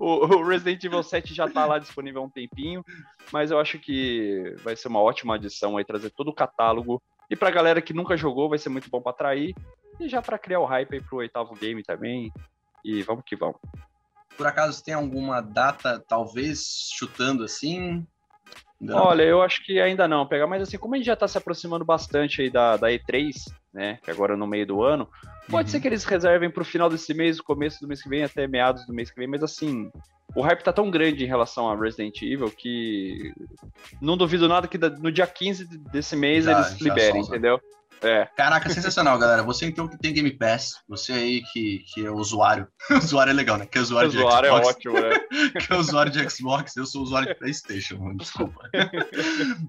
o, 0.00 0.42
Resident 0.42 0.82
Evil 0.82 1.02
7 1.02 1.34
já 1.34 1.46
tá 1.46 1.66
lá 1.66 1.78
disponível 1.78 2.22
há 2.22 2.24
um 2.24 2.30
tempinho, 2.30 2.82
mas 3.30 3.50
eu 3.50 3.58
acho 3.58 3.78
que 3.78 4.54
vai 4.64 4.74
ser 4.74 4.88
uma 4.88 5.02
ótima 5.02 5.34
adição 5.34 5.76
aí, 5.76 5.84
trazer 5.84 6.08
todo 6.08 6.28
o 6.28 6.34
catálogo. 6.34 7.02
E 7.28 7.36
pra 7.36 7.50
galera 7.50 7.82
que 7.82 7.92
nunca 7.92 8.16
jogou, 8.16 8.48
vai 8.48 8.58
ser 8.58 8.70
muito 8.70 8.88
bom 8.88 9.02
para 9.02 9.12
atrair. 9.12 9.54
E 10.00 10.08
já 10.08 10.22
para 10.22 10.38
criar 10.38 10.60
o 10.60 10.64
hype 10.64 10.94
aí 10.94 11.02
pro 11.02 11.18
oitavo 11.18 11.54
game 11.54 11.82
também. 11.82 12.32
E 12.82 13.02
vamos 13.02 13.24
que 13.26 13.36
vamos. 13.36 13.58
Por 14.38 14.46
acaso 14.46 14.82
tem 14.82 14.94
alguma 14.94 15.42
data, 15.42 16.02
talvez, 16.08 16.88
chutando 16.94 17.44
assim? 17.44 18.06
Não. 18.80 18.96
Olha, 18.96 19.22
eu 19.22 19.42
acho 19.42 19.62
que 19.64 19.78
ainda 19.78 20.08
não, 20.08 20.26
pegar, 20.26 20.46
mas 20.46 20.62
assim, 20.62 20.78
como 20.78 20.94
a 20.94 20.96
gente 20.96 21.06
já 21.06 21.12
está 21.12 21.28
se 21.28 21.36
aproximando 21.36 21.84
bastante 21.84 22.40
aí 22.40 22.48
da, 22.48 22.78
da 22.78 22.88
E3, 22.88 23.52
né, 23.74 23.98
que 24.02 24.10
agora 24.10 24.32
é 24.32 24.36
no 24.36 24.46
meio 24.46 24.66
do 24.66 24.82
ano, 24.82 25.06
pode 25.50 25.68
uhum. 25.68 25.72
ser 25.72 25.80
que 25.80 25.88
eles 25.88 26.04
reservem 26.04 26.50
para 26.50 26.62
o 26.62 26.64
final 26.64 26.88
desse 26.88 27.12
mês, 27.12 27.38
o 27.38 27.44
começo 27.44 27.78
do 27.80 27.86
mês 27.86 28.02
que 28.02 28.08
vem, 28.08 28.24
até 28.24 28.46
meados 28.46 28.86
do 28.86 28.94
mês 28.94 29.10
que 29.10 29.18
vem, 29.18 29.28
mas 29.28 29.42
assim, 29.42 29.90
o 30.34 30.40
hype 30.40 30.62
tá 30.62 30.72
tão 30.72 30.90
grande 30.90 31.24
em 31.24 31.28
relação 31.28 31.68
a 31.68 31.76
Resident 31.76 32.22
Evil 32.22 32.50
que 32.50 33.34
não 34.00 34.16
duvido 34.16 34.48
nada 34.48 34.66
que 34.66 34.78
no 34.78 35.12
dia 35.12 35.26
15 35.26 35.66
desse 35.92 36.16
mês 36.16 36.46
já, 36.46 36.52
eles 36.52 36.80
liberem, 36.80 37.20
entendeu? 37.20 37.60
É. 38.02 38.26
Caraca, 38.36 38.68
sensacional, 38.70 39.18
galera. 39.18 39.42
Você 39.42 39.66
então 39.66 39.86
que 39.86 39.98
tem 39.98 40.12
Game 40.12 40.30
Pass, 40.30 40.80
você 40.88 41.12
aí 41.12 41.42
que, 41.42 41.84
que 41.92 42.06
é 42.06 42.10
usuário. 42.10 42.66
usuário 42.90 43.30
é 43.30 43.34
legal, 43.34 43.58
né? 43.58 43.66
Que 43.66 43.78
é 43.78 43.80
usuário, 43.80 44.08
usuário 44.08 44.50
de 44.50 44.56
Xbox. 44.56 44.66
é 44.66 44.70
ótimo, 44.70 45.00
né? 45.00 45.18
que 45.60 45.72
é 45.72 45.76
usuário 45.76 46.12
de 46.12 46.30
Xbox, 46.30 46.76
eu 46.76 46.86
sou 46.86 47.02
usuário 47.02 47.28
de 47.28 47.34
PlayStation, 47.34 47.98
mano. 47.98 48.16
Desculpa. 48.16 48.68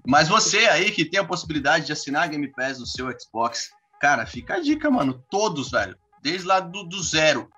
Mas 0.06 0.28
você 0.28 0.66
aí 0.66 0.90
que 0.90 1.04
tem 1.04 1.20
a 1.20 1.24
possibilidade 1.24 1.86
de 1.86 1.92
assinar 1.92 2.28
Game 2.28 2.48
Pass 2.52 2.78
no 2.78 2.86
seu 2.86 3.12
Xbox, 3.18 3.70
cara, 4.00 4.24
fica 4.24 4.54
a 4.54 4.60
dica, 4.60 4.90
mano. 4.90 5.22
Todos, 5.30 5.70
velho. 5.70 5.96
Desde 6.22 6.46
lá 6.46 6.60
do, 6.60 6.84
do 6.84 7.02
zero. 7.02 7.50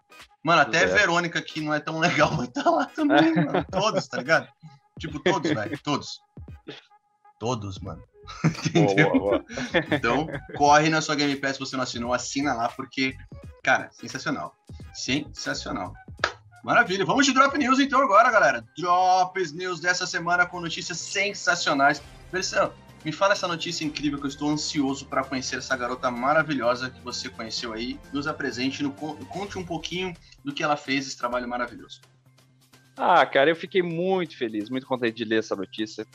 Mano, 0.43 0.61
até 0.61 0.85
a 0.85 0.87
Verônica, 0.87 1.40
que 1.40 1.61
não 1.61 1.73
é 1.73 1.81
tão 1.81 1.99
legal, 1.99 2.31
vai 2.37 2.47
estar 2.47 2.64
tá 2.64 2.71
lá 2.71 2.87
também, 2.87 3.35
mano. 3.35 3.64
Todos, 3.71 4.07
tá 4.07 4.19
ligado? 4.19 4.49
Tipo, 4.99 5.19
todos, 5.21 5.50
velho. 5.50 5.78
Todos. 5.83 6.21
Todos, 7.38 7.78
mano. 7.78 8.02
Entendeu? 8.66 9.11
Boa, 9.11 9.19
boa, 9.19 9.38
boa. 9.38 9.45
Então, 9.90 10.26
corre 10.57 10.88
na 10.88 11.00
sua 11.00 11.14
Game 11.14 11.37
Pass 11.37 11.54
se 11.54 11.61
você 11.61 11.76
não 11.76 11.85
assinou, 11.85 12.12
assina 12.12 12.54
lá, 12.54 12.69
porque, 12.69 13.16
cara, 13.62 13.90
sensacional. 13.93 14.54
Sensacional. 14.93 15.95
Maravilha. 16.64 17.04
Vamos 17.04 17.26
de 17.26 17.35
Drop 17.35 17.57
News 17.59 17.78
então 17.78 18.00
agora, 18.00 18.31
galera. 18.31 18.64
Drops 18.76 19.52
News 19.52 19.81
dessa 19.81 20.07
semana 20.07 20.47
com 20.47 20.61
notícias 20.61 20.99
sensacionais. 20.99 22.02
Versão, 22.33 22.73
me 23.04 23.12
fala 23.12 23.35
essa 23.35 23.47
notícia 23.47 23.85
incrível 23.85 24.19
que 24.19 24.25
eu 24.25 24.31
estou 24.31 24.49
ansioso 24.49 25.04
para 25.04 25.23
conhecer 25.23 25.59
essa 25.59 25.76
garota 25.76 26.11
maravilhosa 26.11 26.88
que 26.88 27.00
você 27.02 27.28
conheceu 27.28 27.75
aí. 27.75 28.00
Nos 28.14 28.26
apresente, 28.26 28.83
no, 28.83 28.90
conte 28.93 29.59
um 29.59 29.64
pouquinho 29.64 30.14
do 30.43 30.54
que 30.54 30.62
ela 30.62 30.76
fez, 30.76 31.07
esse 31.07 31.19
trabalho 31.19 31.47
maravilhoso. 31.47 32.00
Ah, 32.97 33.26
cara, 33.26 33.50
eu 33.50 33.57
fiquei 33.57 33.83
muito 33.83 34.38
feliz, 34.38 34.71
muito 34.71 34.87
contente 34.87 35.16
de 35.16 35.25
ler 35.25 35.40
essa 35.40 35.54
notícia. 35.54 36.07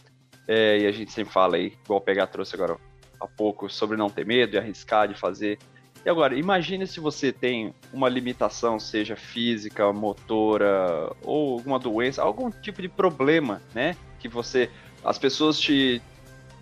É, 0.52 0.80
e 0.80 0.88
a 0.88 0.92
gente 0.92 1.12
sempre 1.12 1.32
fala 1.32 1.58
aí, 1.58 1.78
igual 1.86 2.00
o 2.00 2.02
PH 2.02 2.26
trouxe 2.26 2.56
agora 2.56 2.76
há 3.22 3.28
pouco, 3.28 3.70
sobre 3.70 3.96
não 3.96 4.10
ter 4.10 4.26
medo, 4.26 4.54
de 4.54 4.58
arriscar, 4.58 5.08
de 5.08 5.14
fazer. 5.14 5.60
E 6.04 6.10
agora, 6.10 6.36
imagine 6.36 6.88
se 6.88 7.00
você 7.00 7.32
tem 7.32 7.72
uma 7.94 8.10
limitação, 8.10 8.80
seja 8.80 9.16
física, 9.16 9.94
motora, 9.94 11.16
ou 11.22 11.54
alguma 11.54 11.78
doença, 11.78 12.24
algum 12.24 12.50
tipo 12.50 12.82
de 12.82 12.90
problema, 12.90 13.62
né? 13.76 13.96
Que 14.18 14.28
você. 14.28 14.72
As 15.06 15.20
pessoas 15.20 15.60
te. 15.60 16.02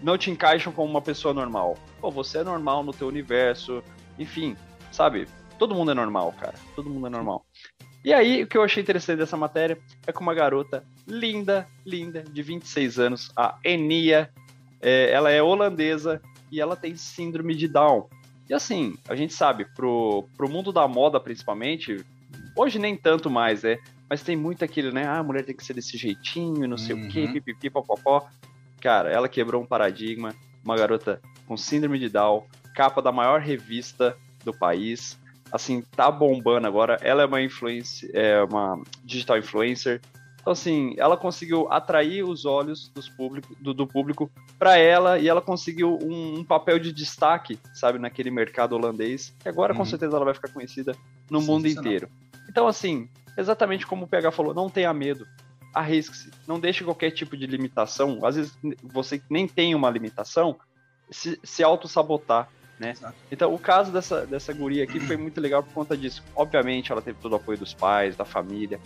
não 0.03 0.17
te 0.17 0.29
encaixam 0.29 0.73
como 0.73 0.89
uma 0.89 1.01
pessoa 1.01 1.33
normal. 1.33 1.77
Pô, 2.01 2.11
você 2.11 2.39
é 2.39 2.43
normal 2.43 2.83
no 2.83 2.91
teu 2.91 3.07
universo, 3.07 3.81
enfim, 4.19 4.57
sabe? 4.91 5.29
Todo 5.57 5.73
mundo 5.73 5.91
é 5.91 5.93
normal, 5.93 6.35
cara. 6.37 6.55
Todo 6.75 6.89
mundo 6.89 7.07
é 7.07 7.09
normal. 7.09 7.45
E 8.03 8.13
aí, 8.13 8.43
o 8.43 8.47
que 8.47 8.57
eu 8.57 8.63
achei 8.63 8.83
interessante 8.83 9.19
dessa 9.19 9.37
matéria 9.37 9.77
é 10.05 10.11
que 10.11 10.19
uma 10.19 10.33
garota 10.33 10.83
linda, 11.07 11.67
linda, 11.85 12.23
de 12.23 12.43
26 12.43 12.99
anos, 12.99 13.31
a 13.35 13.57
Enia, 13.63 14.29
é, 14.81 15.09
ela 15.11 15.31
é 15.31 15.41
holandesa 15.41 16.21
e 16.51 16.59
ela 16.59 16.75
tem 16.75 16.95
síndrome 16.95 17.55
de 17.55 17.67
Down. 17.67 18.07
E 18.49 18.53
assim, 18.53 18.95
a 19.07 19.15
gente 19.15 19.33
sabe, 19.33 19.65
pro, 19.75 20.27
pro 20.35 20.49
mundo 20.49 20.71
da 20.71 20.87
moda 20.87 21.19
principalmente, 21.19 22.03
hoje 22.55 22.77
nem 22.77 22.95
tanto 22.95 23.29
mais, 23.29 23.63
né? 23.63 23.77
Mas 24.09 24.23
tem 24.23 24.35
muito 24.35 24.63
aquele, 24.63 24.91
né? 24.91 25.05
Ah, 25.05 25.19
a 25.19 25.23
mulher 25.23 25.43
tem 25.43 25.55
que 25.55 25.65
ser 25.65 25.73
desse 25.73 25.97
jeitinho, 25.97 26.67
não 26.67 26.77
sei 26.77 26.95
uhum. 26.95 27.05
o 27.05 27.09
quê, 27.09 27.25
uhum. 27.25 27.33
pipipi, 27.33 27.69
popopó. 27.69 28.27
Cara, 28.79 29.09
ela 29.09 29.27
quebrou 29.27 29.61
um 29.61 29.65
paradigma, 29.65 30.33
uma 30.63 30.77
garota 30.77 31.21
com 31.45 31.57
síndrome 31.57 31.99
de 31.99 32.09
Down, 32.09 32.45
capa 32.73 33.01
da 33.01 33.11
maior 33.11 33.41
revista 33.41 34.15
do 34.45 34.53
país, 34.53 35.19
assim, 35.51 35.81
tá 35.95 36.09
bombando 36.09 36.67
agora. 36.67 36.97
Ela 37.01 37.23
é 37.23 37.25
uma 37.25 37.41
influencer, 37.41 38.09
é 38.13 38.41
uma 38.43 38.81
digital 39.03 39.37
influencer. 39.37 40.01
Então, 40.47 40.53
assim, 40.53 40.95
ela 40.97 41.17
conseguiu 41.17 41.69
atrair 41.69 42.23
os 42.23 42.45
olhos 42.45 42.87
dos 42.95 43.09
público, 43.09 43.53
do, 43.59 43.73
do 43.73 43.85
público 43.85 44.31
para 44.57 44.77
ela 44.77 45.19
e 45.19 45.27
ela 45.27 45.41
conseguiu 45.41 45.99
um, 46.01 46.39
um, 46.39 46.43
papel 46.45 46.79
de 46.79 46.93
destaque, 46.93 47.59
sabe, 47.73 47.99
naquele 47.99 48.31
mercado 48.31 48.71
holandês. 48.71 49.35
Que 49.39 49.49
agora, 49.49 49.73
uhum. 49.73 49.79
com 49.79 49.83
certeza, 49.83 50.15
ela 50.15 50.23
vai 50.23 50.33
ficar 50.33 50.47
conhecida 50.47 50.95
no 51.29 51.41
mundo 51.41 51.67
inteiro. 51.67 52.07
Então, 52.47 52.65
assim, 52.65 53.09
exatamente 53.37 53.85
como 53.85 54.05
o 54.05 54.07
PH 54.07 54.31
falou, 54.31 54.53
não 54.53 54.69
tenha 54.69 54.93
medo. 54.93 55.27
Arrisque-se. 55.73 56.31
Não 56.47 56.61
deixe 56.61 56.81
qualquer 56.81 57.11
tipo 57.11 57.35
de 57.35 57.45
limitação. 57.45 58.25
Às 58.25 58.37
vezes, 58.37 58.57
você 58.81 59.21
nem 59.29 59.49
tem 59.49 59.75
uma 59.75 59.89
limitação, 59.89 60.57
se, 61.11 61.37
se 61.43 61.61
auto-sabotar 61.61 62.47
né? 62.79 62.93
Então, 63.31 63.53
o 63.53 63.57
caso 63.57 63.91
dessa, 63.91 64.25
dessa 64.25 64.53
guria 64.53 64.83
aqui 64.83 64.99
foi 64.99 65.17
muito 65.17 65.41
legal 65.41 65.63
por 65.63 65.73
conta 65.73 65.97
disso. 65.97 66.23
Obviamente, 66.35 66.91
ela 66.91 67.01
teve 67.01 67.17
todo 67.19 67.33
o 67.33 67.35
apoio 67.35 67.57
dos 67.57 67.73
pais, 67.73 68.15
da 68.15 68.23
família, 68.23 68.79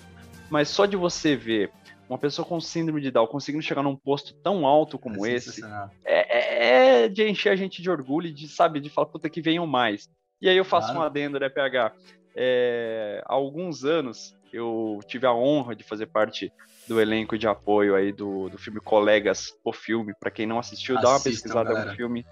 mas 0.51 0.67
só 0.67 0.85
de 0.85 0.97
você 0.97 1.35
ver 1.35 1.71
uma 2.09 2.17
pessoa 2.17 2.45
com 2.45 2.59
síndrome 2.59 2.99
de 2.99 3.09
Down 3.09 3.25
conseguindo 3.25 3.63
chegar 3.63 3.81
num 3.81 3.95
posto 3.95 4.33
tão 4.33 4.65
alto 4.67 4.99
como 4.99 5.25
é 5.25 5.31
esse, 5.31 5.63
é, 6.03 7.03
é, 7.05 7.07
de 7.07 7.27
encher 7.27 7.53
a 7.53 7.55
gente 7.55 7.81
de 7.81 7.89
orgulho 7.89 8.27
e 8.27 8.33
de, 8.33 8.49
sabe, 8.49 8.81
de 8.81 8.89
falar, 8.89 9.07
puta, 9.07 9.29
que 9.29 9.41
venham 9.41 9.65
mais. 9.65 10.09
E 10.41 10.49
aí 10.49 10.57
eu 10.57 10.65
faço 10.65 10.87
claro. 10.87 10.99
um 10.99 11.03
adendo, 11.03 11.39
né, 11.39 11.47
PH? 11.47 11.93
É, 12.35 13.23
há 13.25 13.33
alguns 13.33 13.85
anos 13.85 14.35
eu 14.51 14.99
tive 15.07 15.25
a 15.25 15.33
honra 15.33 15.73
de 15.73 15.85
fazer 15.85 16.07
parte 16.07 16.51
do 16.85 16.99
elenco 16.99 17.37
de 17.37 17.47
apoio 17.47 17.95
aí 17.95 18.11
do, 18.11 18.49
do 18.49 18.57
filme 18.57 18.81
Colegas, 18.81 19.53
o 19.63 19.71
filme. 19.71 20.13
Para 20.19 20.31
quem 20.31 20.45
não 20.45 20.59
assistiu, 20.59 20.95
Assistam, 20.95 21.09
dá 21.09 21.17
uma 21.17 21.23
pesquisada 21.23 21.69
galera. 21.69 21.91
no 21.91 21.95
filme. 21.95 22.25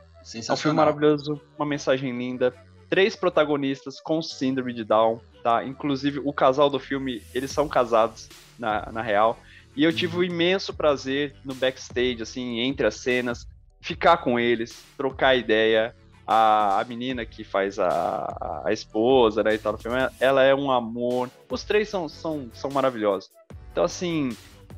É 0.49 0.51
um 0.51 0.57
filme 0.57 0.75
maravilhoso, 0.75 1.41
uma 1.57 1.65
mensagem 1.65 2.17
linda. 2.17 2.53
Três 2.89 3.15
protagonistas 3.15 4.00
com 4.00 4.22
síndrome 4.22 4.74
de 4.74 4.84
Down, 4.84 5.22
tá? 5.43 5.63
Inclusive, 5.63 6.19
o 6.24 6.34
casal 6.34 6.69
do 6.69 6.79
filme, 6.79 7.22
eles 7.34 7.51
são 7.51 7.67
casados 7.67 8.27
na, 8.58 8.91
na 8.91 9.01
real. 9.01 9.39
E 9.75 9.84
eu 9.84 9.93
tive 9.93 10.17
o 10.17 10.24
imenso 10.24 10.74
prazer 10.74 11.36
no 11.46 11.53
backstage, 11.53 12.22
assim, 12.22 12.60
entre 12.60 12.88
as 12.88 12.96
cenas, 12.96 13.48
ficar 13.79 14.17
com 14.17 14.39
eles, 14.39 14.84
trocar 14.98 15.36
ideia. 15.36 15.96
A, 16.31 16.79
a 16.79 16.84
menina 16.84 17.25
que 17.25 17.43
faz 17.43 17.79
a, 17.79 18.62
a 18.63 18.72
esposa, 18.72 19.41
né, 19.41 19.55
e 19.55 19.58
tal, 19.58 19.72
no 19.72 19.79
filme, 19.79 19.98
ela 20.19 20.43
é 20.43 20.53
um 20.53 20.69
amor. 20.69 21.27
Os 21.50 21.63
três 21.63 21.89
são, 21.89 22.08
são, 22.08 22.51
são 22.53 22.69
maravilhosos. 22.69 23.31
Então, 23.72 23.84
assim, 23.84 24.29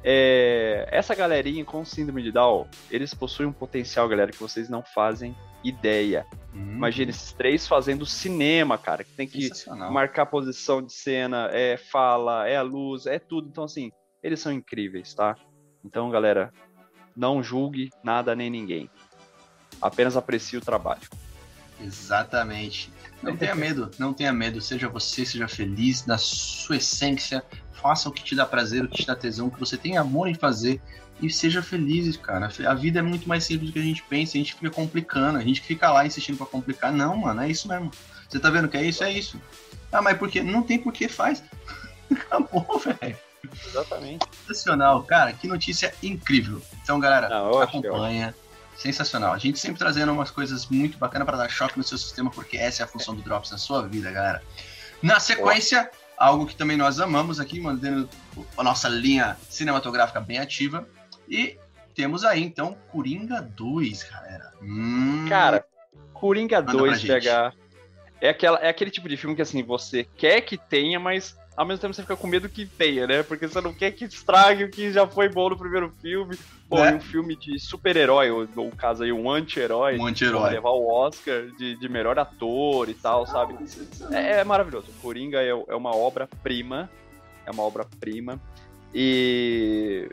é, 0.01 0.87
essa 0.89 1.13
galerinha 1.13 1.65
com 1.65 1.83
síndrome 1.83 2.23
de 2.23 2.31
Down, 2.31 2.67
eles 2.89 3.13
possuem 3.13 3.49
um 3.49 3.53
potencial, 3.53 4.07
galera, 4.07 4.31
que 4.31 4.39
vocês 4.39 4.69
não 4.69 4.81
fazem 4.81 5.35
ideia. 5.63 6.25
Hum. 6.53 6.75
Imagina 6.75 7.11
esses 7.11 7.33
três 7.33 7.67
fazendo 7.67 8.05
cinema, 8.05 8.77
cara, 8.77 9.03
que 9.03 9.11
tem 9.11 9.27
que 9.27 9.49
marcar 9.91 10.25
posição 10.25 10.81
de 10.81 10.93
cena, 10.93 11.49
é 11.51 11.77
fala, 11.77 12.47
é 12.47 12.57
a 12.57 12.61
luz, 12.61 13.05
é 13.05 13.19
tudo. 13.19 13.47
Então, 13.49 13.63
assim, 13.63 13.91
eles 14.21 14.39
são 14.39 14.51
incríveis, 14.51 15.13
tá? 15.13 15.35
Então, 15.83 16.09
galera, 16.09 16.51
não 17.15 17.41
julgue 17.41 17.89
nada 18.03 18.35
nem 18.35 18.49
ninguém. 18.49 18.89
Apenas 19.81 20.15
aprecie 20.15 20.57
o 20.57 20.61
trabalho. 20.61 21.01
Exatamente. 21.79 22.91
Não 23.21 23.35
tenha 23.35 23.55
medo, 23.55 23.89
não 23.97 24.13
tenha 24.13 24.31
medo. 24.31 24.61
Seja 24.61 24.87
você, 24.87 25.25
seja 25.25 25.47
feliz 25.47 26.05
na 26.05 26.17
sua 26.17 26.77
essência. 26.77 27.43
Faça 27.71 28.07
o 28.07 28.11
que 28.11 28.23
te 28.23 28.35
dá 28.35 28.45
prazer, 28.45 28.83
o 28.83 28.87
que 28.87 28.97
te 28.97 29.07
dá 29.07 29.15
tesão, 29.15 29.47
o 29.47 29.51
que 29.51 29.59
você 29.59 29.75
tem 29.75 29.97
amor 29.97 30.27
em 30.27 30.35
fazer 30.35 30.79
e 31.21 31.29
seja 31.29 31.61
feliz, 31.61 32.17
cara. 32.17 32.49
A 32.67 32.73
vida 32.73 32.99
é 32.99 33.01
muito 33.01 33.29
mais 33.29 33.43
simples 33.43 33.69
do 33.69 33.73
que 33.73 33.79
a 33.79 33.83
gente 33.83 34.03
pensa, 34.03 34.37
a 34.37 34.39
gente 34.39 34.55
fica 34.55 34.69
complicando, 34.69 35.37
a 35.37 35.43
gente 35.43 35.61
fica 35.61 35.91
lá 35.91 36.05
insistindo 36.05 36.37
para 36.37 36.47
complicar. 36.47 36.91
Não, 36.91 37.15
mano, 37.15 37.41
é 37.41 37.49
isso 37.49 37.67
mesmo. 37.67 37.91
Você 38.27 38.39
tá 38.39 38.49
vendo 38.49 38.67
que 38.67 38.77
é 38.77 38.83
isso? 38.83 39.03
É 39.03 39.11
isso. 39.11 39.39
Ah, 39.91 40.01
mas 40.01 40.17
por 40.17 40.29
quê? 40.29 40.41
Não 40.41 40.63
tem 40.63 40.79
por 40.79 40.91
que 40.91 41.07
faz. 41.07 41.43
Acabou, 42.11 42.79
velho. 42.79 43.17
Exatamente. 43.67 44.25
Sensacional, 44.47 45.03
cara, 45.03 45.33
que 45.33 45.47
notícia 45.47 45.93
incrível. 46.01 46.61
Então, 46.81 46.99
galera, 46.99 47.29
Não, 47.29 47.61
acompanha. 47.61 48.33
Sensacional. 48.77 49.33
A 49.33 49.37
gente 49.37 49.59
sempre 49.59 49.77
trazendo 49.77 50.11
umas 50.11 50.31
coisas 50.31 50.65
muito 50.67 50.97
bacanas 50.97 51.25
para 51.25 51.37
dar 51.37 51.49
choque 51.49 51.77
no 51.77 51.83
seu 51.83 51.97
sistema, 51.97 52.31
porque 52.31 52.57
essa 52.57 52.81
é 52.81 52.85
a 52.85 52.87
função 52.87 53.13
do 53.13 53.21
Drops 53.21 53.51
na 53.51 53.57
sua 53.57 53.87
vida, 53.87 54.09
galera. 54.11 54.41
Na 55.03 55.19
sequência, 55.19 55.89
algo 56.17 56.47
que 56.47 56.55
também 56.55 56.77
nós 56.77 56.99
amamos 56.99 57.39
aqui, 57.39 57.59
mantendo 57.59 58.09
a 58.57 58.63
nossa 58.63 58.87
linha 58.87 59.37
cinematográfica 59.49 60.19
bem 60.19 60.39
ativa, 60.39 60.87
e 61.31 61.57
temos 61.95 62.25
aí, 62.25 62.43
então, 62.43 62.75
Coringa 62.91 63.41
2, 63.41 64.03
galera. 64.03 64.51
Hum, 64.61 65.25
Cara, 65.29 65.65
Coringa 66.13 66.61
2, 66.61 67.01
PH, 67.01 67.53
é, 68.19 68.29
aquela, 68.29 68.59
é 68.59 68.67
aquele 68.67 68.91
tipo 68.91 69.07
de 69.07 69.15
filme 69.15 69.33
que, 69.33 69.41
assim, 69.41 69.63
você 69.63 70.05
quer 70.17 70.41
que 70.41 70.57
tenha, 70.57 70.99
mas 70.99 71.39
ao 71.55 71.65
mesmo 71.65 71.79
tempo 71.79 71.93
você 71.93 72.01
fica 72.01 72.17
com 72.17 72.27
medo 72.27 72.49
que 72.49 72.65
tenha, 72.65 73.07
né? 73.07 73.23
Porque 73.23 73.47
você 73.47 73.61
não 73.61 73.73
quer 73.73 73.91
que 73.91 74.03
estrague 74.03 74.65
o 74.65 74.69
que 74.69 74.91
já 74.91 75.07
foi 75.07 75.29
bom 75.29 75.49
no 75.49 75.57
primeiro 75.57 75.93
filme. 76.01 76.37
Pô, 76.69 76.79
é. 76.79 76.95
um 76.95 76.99
filme 76.99 77.35
de 77.35 77.57
super-herói, 77.59 78.29
ou 78.29 78.47
no 78.47 78.75
caso 78.75 79.03
aí, 79.03 79.11
um 79.11 79.31
anti-herói. 79.31 79.97
Um 79.97 80.07
anti-herói. 80.07 80.51
Levar 80.51 80.71
o 80.71 80.87
Oscar 80.87 81.47
de, 81.57 81.77
de 81.77 81.89
melhor 81.89 82.19
ator 82.19 82.89
e 82.89 82.93
tal, 82.93 83.25
sabe? 83.25 83.55
É, 84.11 84.39
é 84.39 84.43
maravilhoso. 84.43 84.87
Coringa 85.01 85.41
é, 85.41 85.49
é 85.49 85.75
uma 85.75 85.95
obra-prima. 85.95 86.89
É 87.45 87.51
uma 87.51 87.63
obra-prima. 87.63 88.39
E 88.93 90.09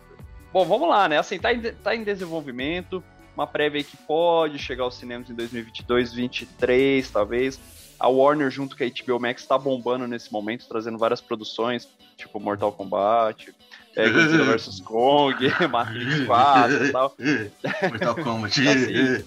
Bom, 0.52 0.64
vamos 0.64 0.88
lá, 0.88 1.08
né? 1.08 1.18
Assim, 1.18 1.38
tá 1.38 1.52
em, 1.52 1.60
tá 1.60 1.94
em 1.94 2.02
desenvolvimento, 2.02 3.02
uma 3.36 3.46
prévia 3.46 3.84
que 3.84 3.96
pode 3.96 4.58
chegar 4.58 4.84
aos 4.84 4.96
cinemas 4.96 5.28
em 5.28 5.34
2022, 5.34 6.10
2023, 6.10 7.10
talvez. 7.10 7.60
A 8.00 8.08
Warner, 8.08 8.50
junto 8.50 8.76
com 8.76 8.84
a 8.84 8.86
HBO 8.86 9.20
Max, 9.20 9.44
tá 9.44 9.58
bombando 9.58 10.06
nesse 10.06 10.32
momento, 10.32 10.68
trazendo 10.68 10.96
várias 10.96 11.20
produções, 11.20 11.88
tipo 12.16 12.38
Mortal 12.38 12.72
Kombat, 12.72 13.52
é, 13.96 14.08
Godzilla 14.08 14.44
vs. 14.56 14.80
Kong, 14.80 15.36
Matrix 15.70 16.26
4 16.26 16.84
e 16.86 16.92
tal. 16.92 17.16
Mortal 17.88 18.14
Kombat. 18.16 18.60
assim, 18.68 19.24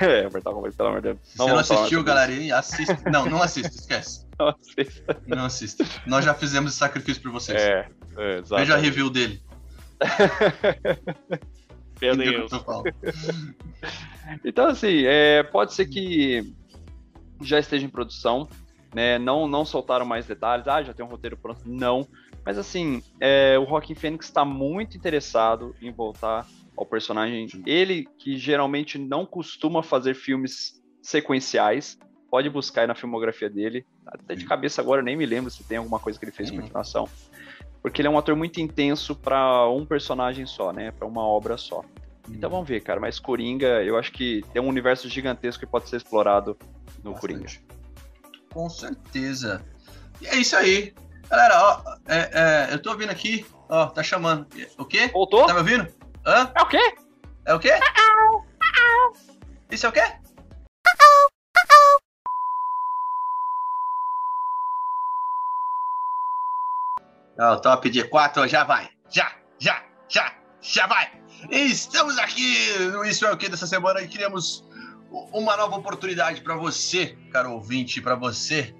é, 0.00 0.28
Mortal 0.28 0.54
Kombat, 0.54 0.76
pelo 0.76 0.88
amor 0.90 1.00
de 1.00 1.08
Deus. 1.08 1.18
Se 1.24 1.38
você 1.38 1.50
não 1.50 1.58
assistiu, 1.58 2.04
galera, 2.04 2.32
assista. 2.56 3.10
Não, 3.10 3.26
não 3.26 3.42
assista, 3.42 3.74
esquece. 3.74 4.26
Não 4.38 4.48
assista. 4.48 5.22
Não 5.26 5.44
assista. 5.44 5.84
Nós 6.06 6.24
já 6.24 6.34
fizemos 6.34 6.72
esse 6.72 6.78
sacrifício 6.78 7.22
por 7.22 7.32
vocês. 7.32 7.60
É, 7.60 7.88
é 8.18 8.42
Veja 8.42 8.74
a 8.74 8.78
review 8.78 9.08
dele. 9.08 9.42
Meu 12.00 12.16
Deus. 12.16 12.50
então, 14.44 14.68
assim, 14.68 15.04
é, 15.04 15.42
pode 15.42 15.74
ser 15.74 15.86
que 15.86 16.54
já 17.42 17.58
esteja 17.58 17.84
em 17.84 17.90
produção, 17.90 18.48
né? 18.94 19.18
Não, 19.18 19.46
não 19.46 19.64
soltaram 19.64 20.06
mais 20.06 20.26
detalhes. 20.26 20.66
Ah, 20.66 20.82
já 20.82 20.94
tem 20.94 21.04
um 21.04 21.08
roteiro 21.08 21.36
pronto. 21.36 21.60
Não. 21.66 22.08
Mas, 22.44 22.56
assim, 22.56 23.02
é, 23.20 23.58
o 23.58 23.64
Rockin' 23.64 23.94
Phoenix 23.94 24.26
está 24.26 24.44
muito 24.44 24.96
interessado 24.96 25.74
em 25.80 25.92
voltar 25.92 26.46
ao 26.76 26.86
personagem. 26.86 27.46
Ele, 27.66 28.08
que 28.18 28.38
geralmente 28.38 28.96
não 28.96 29.26
costuma 29.26 29.82
fazer 29.82 30.14
filmes 30.14 30.80
sequenciais, 31.02 31.98
pode 32.30 32.48
buscar 32.48 32.82
aí 32.82 32.86
na 32.86 32.94
filmografia 32.94 33.50
dele. 33.50 33.84
Até 34.06 34.34
de 34.34 34.46
cabeça 34.46 34.80
agora, 34.80 35.02
nem 35.02 35.16
me 35.16 35.26
lembro 35.26 35.50
se 35.50 35.64
tem 35.64 35.76
alguma 35.76 35.98
coisa 35.98 36.18
que 36.18 36.24
ele 36.24 36.32
fez 36.32 36.50
em 36.50 36.56
continuação 36.56 37.06
porque 37.82 38.00
ele 38.00 38.08
é 38.08 38.10
um 38.10 38.18
ator 38.18 38.36
muito 38.36 38.60
intenso 38.60 39.14
para 39.14 39.68
um 39.68 39.84
personagem 39.84 40.46
só, 40.46 40.72
né? 40.72 40.90
Para 40.90 41.06
uma 41.06 41.22
obra 41.22 41.56
só. 41.56 41.82
Então 42.28 42.48
uhum. 42.48 42.56
vamos 42.56 42.68
ver, 42.68 42.80
cara. 42.80 43.00
Mas 43.00 43.18
Coringa, 43.18 43.82
eu 43.82 43.98
acho 43.98 44.12
que 44.12 44.44
tem 44.52 44.60
um 44.60 44.68
universo 44.68 45.08
gigantesco 45.08 45.64
que 45.64 45.70
pode 45.70 45.88
ser 45.88 45.96
explorado 45.96 46.56
no 47.02 47.12
Bastante. 47.12 47.20
Coringa. 47.20 47.50
Com 48.52 48.68
certeza. 48.68 49.64
E 50.20 50.26
é 50.26 50.36
isso 50.36 50.56
aí. 50.56 50.94
Galera, 51.28 51.62
ó, 51.62 51.96
é, 52.08 52.30
é, 52.70 52.74
eu 52.74 52.82
tô 52.82 52.90
ouvindo 52.90 53.10
aqui, 53.10 53.46
ó, 53.68 53.86
tá 53.86 54.02
chamando. 54.02 54.46
O 54.76 54.84
quê? 54.84 55.08
Voltou? 55.12 55.46
Tá 55.46 55.54
me 55.54 55.60
ouvindo? 55.60 55.86
Hã? 56.26 56.50
É 56.54 56.62
o 56.62 56.66
quê? 56.66 56.94
É 57.46 57.54
o 57.54 57.60
quê? 57.60 57.70
Isso 59.70 59.86
é 59.86 59.88
o 59.88 59.92
quê? 59.92 60.02
Oh, 67.42 67.56
top 67.56 67.88
de 67.88 68.04
4 68.04 68.46
já 68.46 68.64
vai. 68.64 68.90
Já, 69.08 69.32
já, 69.58 69.82
já, 70.10 70.34
já 70.60 70.86
vai. 70.86 71.10
Estamos 71.50 72.18
aqui 72.18 72.78
no 72.92 73.02
Isso 73.02 73.24
é 73.24 73.32
o 73.32 73.36
que 73.38 73.48
dessa 73.48 73.66
semana 73.66 74.02
e 74.02 74.08
queremos 74.08 74.68
uma 75.32 75.56
nova 75.56 75.76
oportunidade 75.76 76.42
para 76.42 76.54
você, 76.54 77.16
caro 77.32 77.52
ouvinte, 77.52 77.98
para 78.02 78.14
você, 78.14 78.74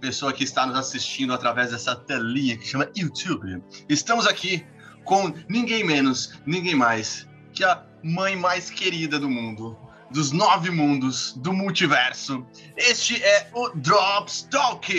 pessoa 0.00 0.32
que 0.32 0.44
está 0.44 0.64
nos 0.64 0.78
assistindo 0.78 1.34
através 1.34 1.72
dessa 1.72 1.94
telinha 1.94 2.56
que 2.56 2.66
chama 2.66 2.90
YouTube. 2.96 3.62
Estamos 3.86 4.26
aqui 4.26 4.66
com 5.04 5.34
ninguém 5.46 5.84
menos, 5.84 6.40
ninguém 6.46 6.74
mais 6.74 7.28
que 7.52 7.64
a 7.64 7.84
mãe 8.02 8.34
mais 8.34 8.70
querida 8.70 9.18
do 9.18 9.28
mundo, 9.28 9.76
dos 10.10 10.32
nove 10.32 10.70
mundos, 10.70 11.34
do 11.34 11.52
multiverso. 11.52 12.46
Este 12.78 13.22
é 13.22 13.50
o 13.52 13.68
Drops 13.74 14.48
Talk. 14.50 14.90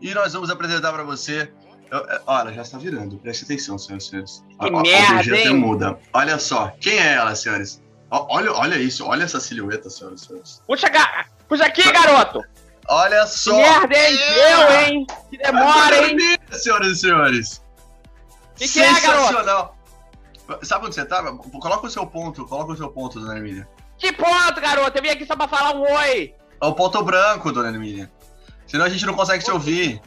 E 0.00 0.12
nós 0.12 0.32
vamos 0.32 0.50
apresentar 0.50 0.92
para 0.92 1.04
você 1.04 1.52
olha, 2.26 2.52
já 2.52 2.62
está 2.62 2.78
virando. 2.78 3.18
Preste 3.18 3.44
atenção, 3.44 3.78
senhoras 3.78 4.04
e 4.04 4.08
senhores. 4.08 4.44
Que 4.58 4.66
a, 4.66 4.70
merda, 4.70 5.34
a, 5.34 5.38
hein? 5.38 5.54
muda. 5.54 5.98
Olha 6.12 6.38
só. 6.38 6.72
Quem 6.80 6.98
é 6.98 7.14
ela, 7.14 7.34
senhores? 7.34 7.82
Olha, 8.10 8.52
olha 8.52 8.76
isso. 8.76 9.06
Olha 9.06 9.24
essa 9.24 9.40
silhueta, 9.40 9.90
senhoras 9.90 10.22
e 10.22 10.26
senhores. 10.26 10.62
Puxa, 10.66 10.88
ga... 10.88 11.26
Puxa 11.48 11.66
aqui, 11.66 11.90
garoto. 11.92 12.42
Olha 12.88 13.26
só. 13.26 13.54
Que 13.54 13.62
merda, 13.62 13.96
hein? 13.96 14.18
É. 14.18 14.52
Eu, 14.52 14.80
hein? 14.80 15.06
Que 15.30 15.38
demora, 15.38 16.08
hein? 16.08 16.16
Senhoras 16.52 16.88
e 16.88 16.96
senhores. 16.96 17.62
Que 18.56 18.66
que 18.66 18.80
é, 18.80 19.00
garoto? 19.00 19.74
Sabe 20.62 20.86
onde 20.86 20.94
você 20.94 21.04
tá? 21.04 21.22
Coloca 21.22 21.86
o 21.86 21.90
seu 21.90 22.06
ponto. 22.06 22.46
Coloca 22.46 22.72
o 22.72 22.76
seu 22.76 22.88
ponto, 22.88 23.20
dona 23.20 23.38
Emília. 23.38 23.68
Que 23.98 24.12
ponto, 24.12 24.60
garoto? 24.60 24.96
Eu 24.96 25.02
vim 25.02 25.10
aqui 25.10 25.26
só 25.26 25.36
pra 25.36 25.46
falar 25.46 25.74
um 25.74 25.82
oi. 25.82 26.34
É 26.60 26.66
o 26.66 26.72
ponto 26.72 27.02
branco, 27.02 27.52
dona 27.52 27.68
Emília. 27.68 28.10
Senão 28.66 28.84
a 28.84 28.88
gente 28.88 29.04
não 29.04 29.14
consegue 29.14 29.44
te 29.44 29.50
ouvir. 29.50 30.00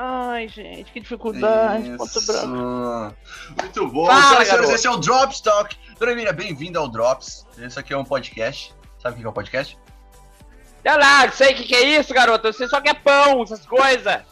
Ai, 0.00 0.46
gente, 0.46 0.92
que 0.92 1.00
dificuldade. 1.00 1.88
Isso. 1.88 1.96
Ponto 1.96 2.24
branco. 2.24 3.16
Muito 3.60 3.88
bom. 3.88 4.06
Fala, 4.06 4.44
senhoras, 4.44 4.70
esse 4.70 4.86
é 4.86 4.90
o 4.92 4.96
Drops 4.96 5.40
Talk. 5.40 5.76
Dona 5.98 6.12
Emília, 6.12 6.32
bem-vinda 6.32 6.78
ao 6.78 6.86
Drops. 6.86 7.44
Esse 7.58 7.80
aqui 7.80 7.92
é 7.92 7.98
um 7.98 8.04
podcast. 8.04 8.72
Sabe 9.02 9.16
o 9.16 9.18
que 9.18 9.26
é 9.26 9.28
um 9.28 9.32
podcast? 9.32 9.76
Sei 10.82 10.96
lá, 10.96 11.28
sei 11.32 11.52
o 11.52 11.56
que, 11.56 11.64
que 11.64 11.74
é 11.74 11.98
isso, 11.98 12.14
garoto. 12.14 12.52
Você 12.52 12.68
só 12.68 12.80
quer 12.80 13.02
pão, 13.02 13.42
essas 13.42 13.66
coisas. 13.66 14.22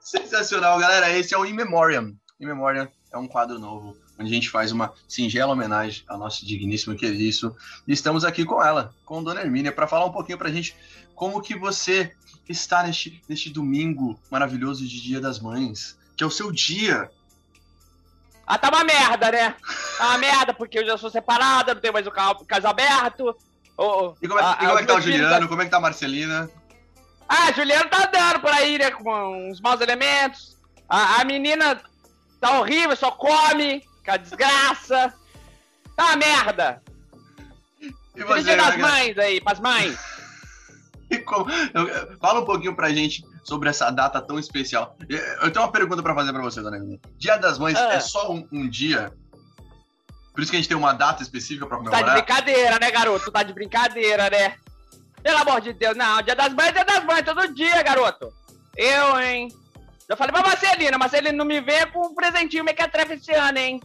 Sensacional, 0.00 0.80
galera. 0.80 1.16
Esse 1.16 1.32
é 1.32 1.38
o 1.38 1.46
In 1.46 1.52
Memoriam. 1.52 2.12
In 2.40 2.46
Memoriam 2.46 2.88
é 3.12 3.16
um 3.16 3.28
quadro 3.28 3.56
novo, 3.60 3.96
onde 4.18 4.28
a 4.28 4.34
gente 4.34 4.50
faz 4.50 4.72
uma 4.72 4.92
singela 5.06 5.52
homenagem 5.52 6.02
ao 6.08 6.18
nosso 6.18 6.44
digníssimo 6.44 6.96
querido. 6.96 7.56
E 7.86 7.92
estamos 7.92 8.24
aqui 8.24 8.44
com 8.44 8.60
ela, 8.60 8.92
com 9.04 9.22
Dona 9.22 9.42
Hermínia, 9.42 9.70
para 9.70 9.86
falar 9.86 10.06
um 10.06 10.12
pouquinho 10.12 10.38
pra 10.38 10.50
gente 10.50 10.74
como 11.14 11.40
que 11.40 11.56
você 11.56 12.12
está 12.48 12.82
neste, 12.82 13.22
neste 13.28 13.50
domingo 13.50 14.18
maravilhoso 14.30 14.86
de 14.86 15.00
Dia 15.00 15.20
das 15.20 15.38
Mães, 15.38 15.98
que 16.16 16.22
é 16.22 16.26
o 16.26 16.30
seu 16.30 16.52
dia. 16.52 17.10
Ah, 18.46 18.56
tá 18.56 18.68
uma 18.68 18.84
merda, 18.84 19.30
né? 19.32 19.56
Tá 19.98 20.08
uma 20.08 20.18
merda, 20.18 20.54
porque 20.54 20.78
eu 20.78 20.86
já 20.86 20.96
sou 20.96 21.10
separada, 21.10 21.74
não 21.74 21.80
tenho 21.80 21.92
mais 21.92 22.06
o 22.06 22.10
caso 22.10 22.66
aberto. 22.66 23.36
Oh, 23.76 24.14
e 24.22 24.28
como 24.28 24.40
é, 24.40 24.44
a, 24.44 24.52
e 24.52 24.66
como 24.66 24.78
é 24.78 24.80
que 24.80 24.86
tá 24.86 24.94
o 24.94 25.00
Juliano? 25.00 25.40
Tá... 25.40 25.48
Como 25.48 25.62
é 25.62 25.64
que 25.64 25.70
tá 25.70 25.76
a 25.76 25.80
Marcelina? 25.80 26.50
Ah, 27.28 27.52
Juliano 27.52 27.90
tá 27.90 28.06
dando 28.06 28.40
por 28.40 28.50
aí, 28.50 28.78
né? 28.78 28.90
Com 28.90 29.50
uns 29.50 29.60
maus 29.60 29.80
elementos. 29.80 30.56
A, 30.88 31.20
a 31.20 31.24
menina 31.24 31.82
tá 32.40 32.60
horrível, 32.60 32.96
só 32.96 33.10
come, 33.10 33.84
com 34.04 34.12
a 34.12 34.16
desgraça. 34.16 35.12
Tá 35.96 36.04
uma 36.04 36.16
merda. 36.16 36.82
E 38.14 38.22
você, 38.22 38.44
Dia 38.44 38.56
das 38.56 38.76
mães 38.78 39.18
aí, 39.18 39.40
pras 39.40 39.60
mães. 39.60 40.15
Como, 41.26 41.46
fala 42.20 42.40
um 42.40 42.44
pouquinho 42.44 42.74
pra 42.74 42.90
gente 42.90 43.22
sobre 43.44 43.68
essa 43.68 43.90
data 43.90 44.20
tão 44.20 44.38
especial. 44.38 44.96
Eu 45.08 45.52
tenho 45.52 45.64
uma 45.64 45.72
pergunta 45.72 46.02
para 46.02 46.14
fazer 46.14 46.32
para 46.32 46.42
você, 46.42 46.62
dona 46.62 46.78
Emília. 46.78 47.00
Dia 47.18 47.36
das 47.36 47.58
Mães 47.58 47.76
ah. 47.76 47.94
é 47.94 48.00
só 48.00 48.32
um, 48.32 48.46
um, 48.50 48.68
dia? 48.68 49.12
Por 50.32 50.42
isso 50.42 50.50
que 50.50 50.56
a 50.56 50.60
gente 50.60 50.68
tem 50.68 50.76
uma 50.76 50.92
data 50.92 51.22
específica 51.22 51.66
para 51.66 51.76
comemorar? 51.76 52.04
Tá 52.04 52.08
de 52.08 52.22
brincadeira, 52.22 52.78
né, 52.78 52.90
garoto? 52.90 53.30
Tá 53.30 53.42
de 53.42 53.52
brincadeira, 53.52 54.30
né? 54.30 54.56
Pelo 55.22 55.38
amor 55.38 55.60
de 55.60 55.72
Deus, 55.72 55.96
não. 55.96 56.22
Dia 56.22 56.34
das 56.34 56.52
Mães 56.54 56.68
é 56.68 56.72
Dia 56.72 56.84
das 56.84 57.04
Mães, 57.04 57.22
todo 57.24 57.54
dia, 57.54 57.82
garoto. 57.82 58.32
Eu, 58.76 59.20
hein? 59.20 59.48
Já 60.08 60.16
falei 60.16 60.32
pra 60.32 60.42
Marcelina, 60.42 60.98
Marcelina 60.98 61.36
não 61.36 61.44
me 61.44 61.60
vê 61.60 61.86
com 61.86 62.06
um 62.06 62.14
presentinho 62.14 62.64
mequetrefe 62.64 63.14
esse 63.14 63.32
ano, 63.32 63.58
hein? 63.58 63.80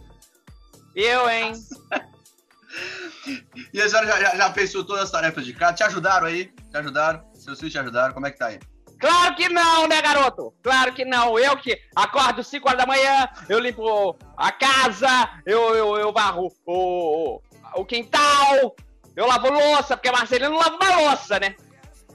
Eu, 0.95 1.29
hein? 1.29 1.53
e 3.73 3.81
a 3.81 3.89
senhora 3.89 4.07
já, 4.07 4.19
já, 4.19 4.35
já 4.35 4.53
fez 4.53 4.71
todas 4.71 5.03
as 5.03 5.11
tarefas 5.11 5.45
de 5.45 5.53
casa? 5.53 5.73
Te 5.73 5.83
ajudaram 5.83 6.27
aí? 6.27 6.45
Te 6.69 6.77
ajudaram? 6.77 7.30
Seus 7.41 7.59
filhos 7.59 7.73
te 7.73 7.79
ajudaram? 7.79 8.13
Como 8.13 8.27
é 8.27 8.31
que 8.31 8.37
tá 8.37 8.47
aí? 8.47 8.59
Claro 8.99 9.35
que 9.35 9.49
não, 9.49 9.87
né, 9.87 9.99
garoto? 9.99 10.53
Claro 10.61 10.93
que 10.93 11.03
não. 11.03 11.39
Eu 11.39 11.57
que 11.57 11.75
acordo 11.95 12.43
5 12.43 12.67
horas 12.67 12.79
da 12.79 12.85
manhã, 12.85 13.27
eu 13.49 13.59
limpo 13.59 14.15
a 14.37 14.51
casa, 14.51 15.41
eu, 15.43 15.75
eu, 15.75 15.97
eu 15.97 16.13
varro 16.13 16.53
o, 16.67 17.41
o 17.75 17.85
quintal, 17.85 18.75
eu 19.15 19.25
lavo 19.25 19.49
louça, 19.49 19.97
porque 19.97 20.09
a 20.09 20.13
Marcelina 20.13 20.49
não 20.49 20.59
lava 20.59 20.75
uma 20.75 21.09
louça, 21.09 21.39
né? 21.39 21.55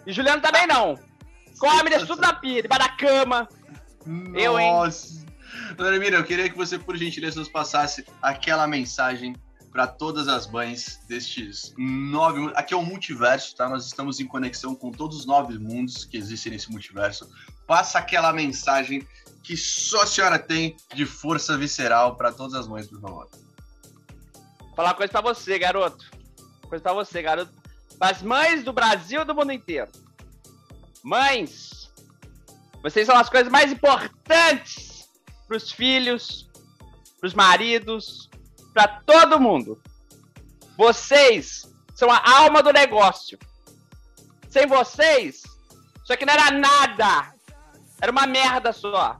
E 0.06 0.12
Juliano 0.12 0.40
também 0.40 0.64
não. 0.68 0.94
Come, 1.58 1.90
deixa 1.90 2.06
tudo 2.06 2.20
na 2.20 2.32
pia, 2.32 2.62
debaixo 2.62 2.86
da 2.86 2.96
cama. 2.96 3.48
Nossa. 4.06 4.38
Eu, 4.38 4.60
hein? 4.60 4.72
Dona 5.76 5.98
Mira, 5.98 6.18
eu 6.18 6.24
queria 6.24 6.48
que 6.48 6.56
você, 6.56 6.78
por 6.78 6.96
gentileza, 6.96 7.40
nos 7.40 7.48
passasse 7.48 8.06
aquela 8.22 8.68
mensagem 8.68 9.34
para 9.76 9.86
todas 9.86 10.26
as 10.26 10.46
mães 10.46 10.98
destes 11.06 11.74
nove. 11.76 12.50
Aqui 12.54 12.72
é 12.72 12.76
um 12.78 12.82
multiverso, 12.82 13.54
tá? 13.54 13.68
Nós 13.68 13.84
estamos 13.84 14.18
em 14.18 14.26
conexão 14.26 14.74
com 14.74 14.90
todos 14.90 15.18
os 15.18 15.26
nove 15.26 15.58
mundos 15.58 16.06
que 16.06 16.16
existem 16.16 16.52
nesse 16.52 16.70
multiverso. 16.70 17.30
Passa 17.66 17.98
aquela 17.98 18.32
mensagem 18.32 19.06
que 19.42 19.54
só 19.54 20.00
a 20.00 20.06
senhora 20.06 20.38
tem 20.38 20.74
de 20.94 21.04
força 21.04 21.58
visceral 21.58 22.16
para 22.16 22.32
todas 22.32 22.54
as 22.54 22.66
mães, 22.66 22.86
por 22.86 22.98
favor. 23.02 23.28
Falar 24.74 24.88
uma 24.88 24.94
coisa 24.94 25.12
para 25.12 25.20
você, 25.20 25.58
garoto. 25.58 26.10
Coisa 26.70 26.82
para 26.82 26.94
você, 26.94 27.20
garoto. 27.20 27.52
As 28.00 28.22
mães 28.22 28.64
do 28.64 28.72
Brasil 28.72 29.20
e 29.20 29.24
do 29.26 29.34
mundo 29.34 29.52
inteiro. 29.52 29.92
Mães, 31.02 31.92
vocês 32.82 33.04
são 33.04 33.14
as 33.14 33.28
coisas 33.28 33.52
mais 33.52 33.70
importantes 33.70 35.06
para 35.46 35.58
os 35.58 35.70
filhos, 35.70 36.48
para 37.20 37.26
os 37.26 37.34
maridos, 37.34 38.30
para 38.76 39.00
todo 39.06 39.40
mundo. 39.40 39.80
Vocês 40.76 41.62
são 41.94 42.10
a 42.10 42.40
alma 42.40 42.62
do 42.62 42.70
negócio. 42.70 43.38
Sem 44.50 44.66
vocês, 44.66 45.44
isso 46.02 46.12
aqui 46.12 46.26
não 46.26 46.34
era 46.34 46.50
nada. 46.50 47.32
Era 47.98 48.12
uma 48.12 48.26
merda 48.26 48.74
só. 48.74 49.18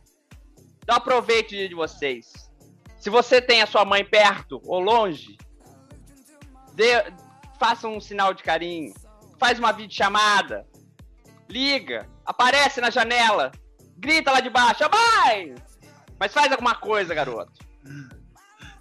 Então 0.83 0.95
aproveite 0.95 1.66
de 1.66 1.75
vocês. 1.75 2.51
Se 2.99 3.09
você 3.09 3.40
tem 3.40 3.62
a 3.62 3.66
sua 3.66 3.83
mãe 3.87 4.05
perto 4.05 4.61
ou 4.62 4.79
longe, 4.79 5.38
dê, 6.75 7.11
faça 7.59 7.88
um 7.88 7.99
sinal 7.99 8.35
de 8.35 8.42
carinho. 8.42 8.92
Faz 9.38 9.59
uma 9.59 9.73
videochamada. 9.73 10.66
Liga. 11.49 12.07
Aparece 12.27 12.79
na 12.79 12.90
janela. 12.90 13.53
Grita 13.97 14.33
lá 14.33 14.40
de 14.40 14.51
baixo. 14.51 14.85
Mãe! 14.90 15.55
Mas 16.21 16.35
faz 16.35 16.53
alguma 16.53 16.75
coisa, 16.75 17.14
garoto. 17.14 17.64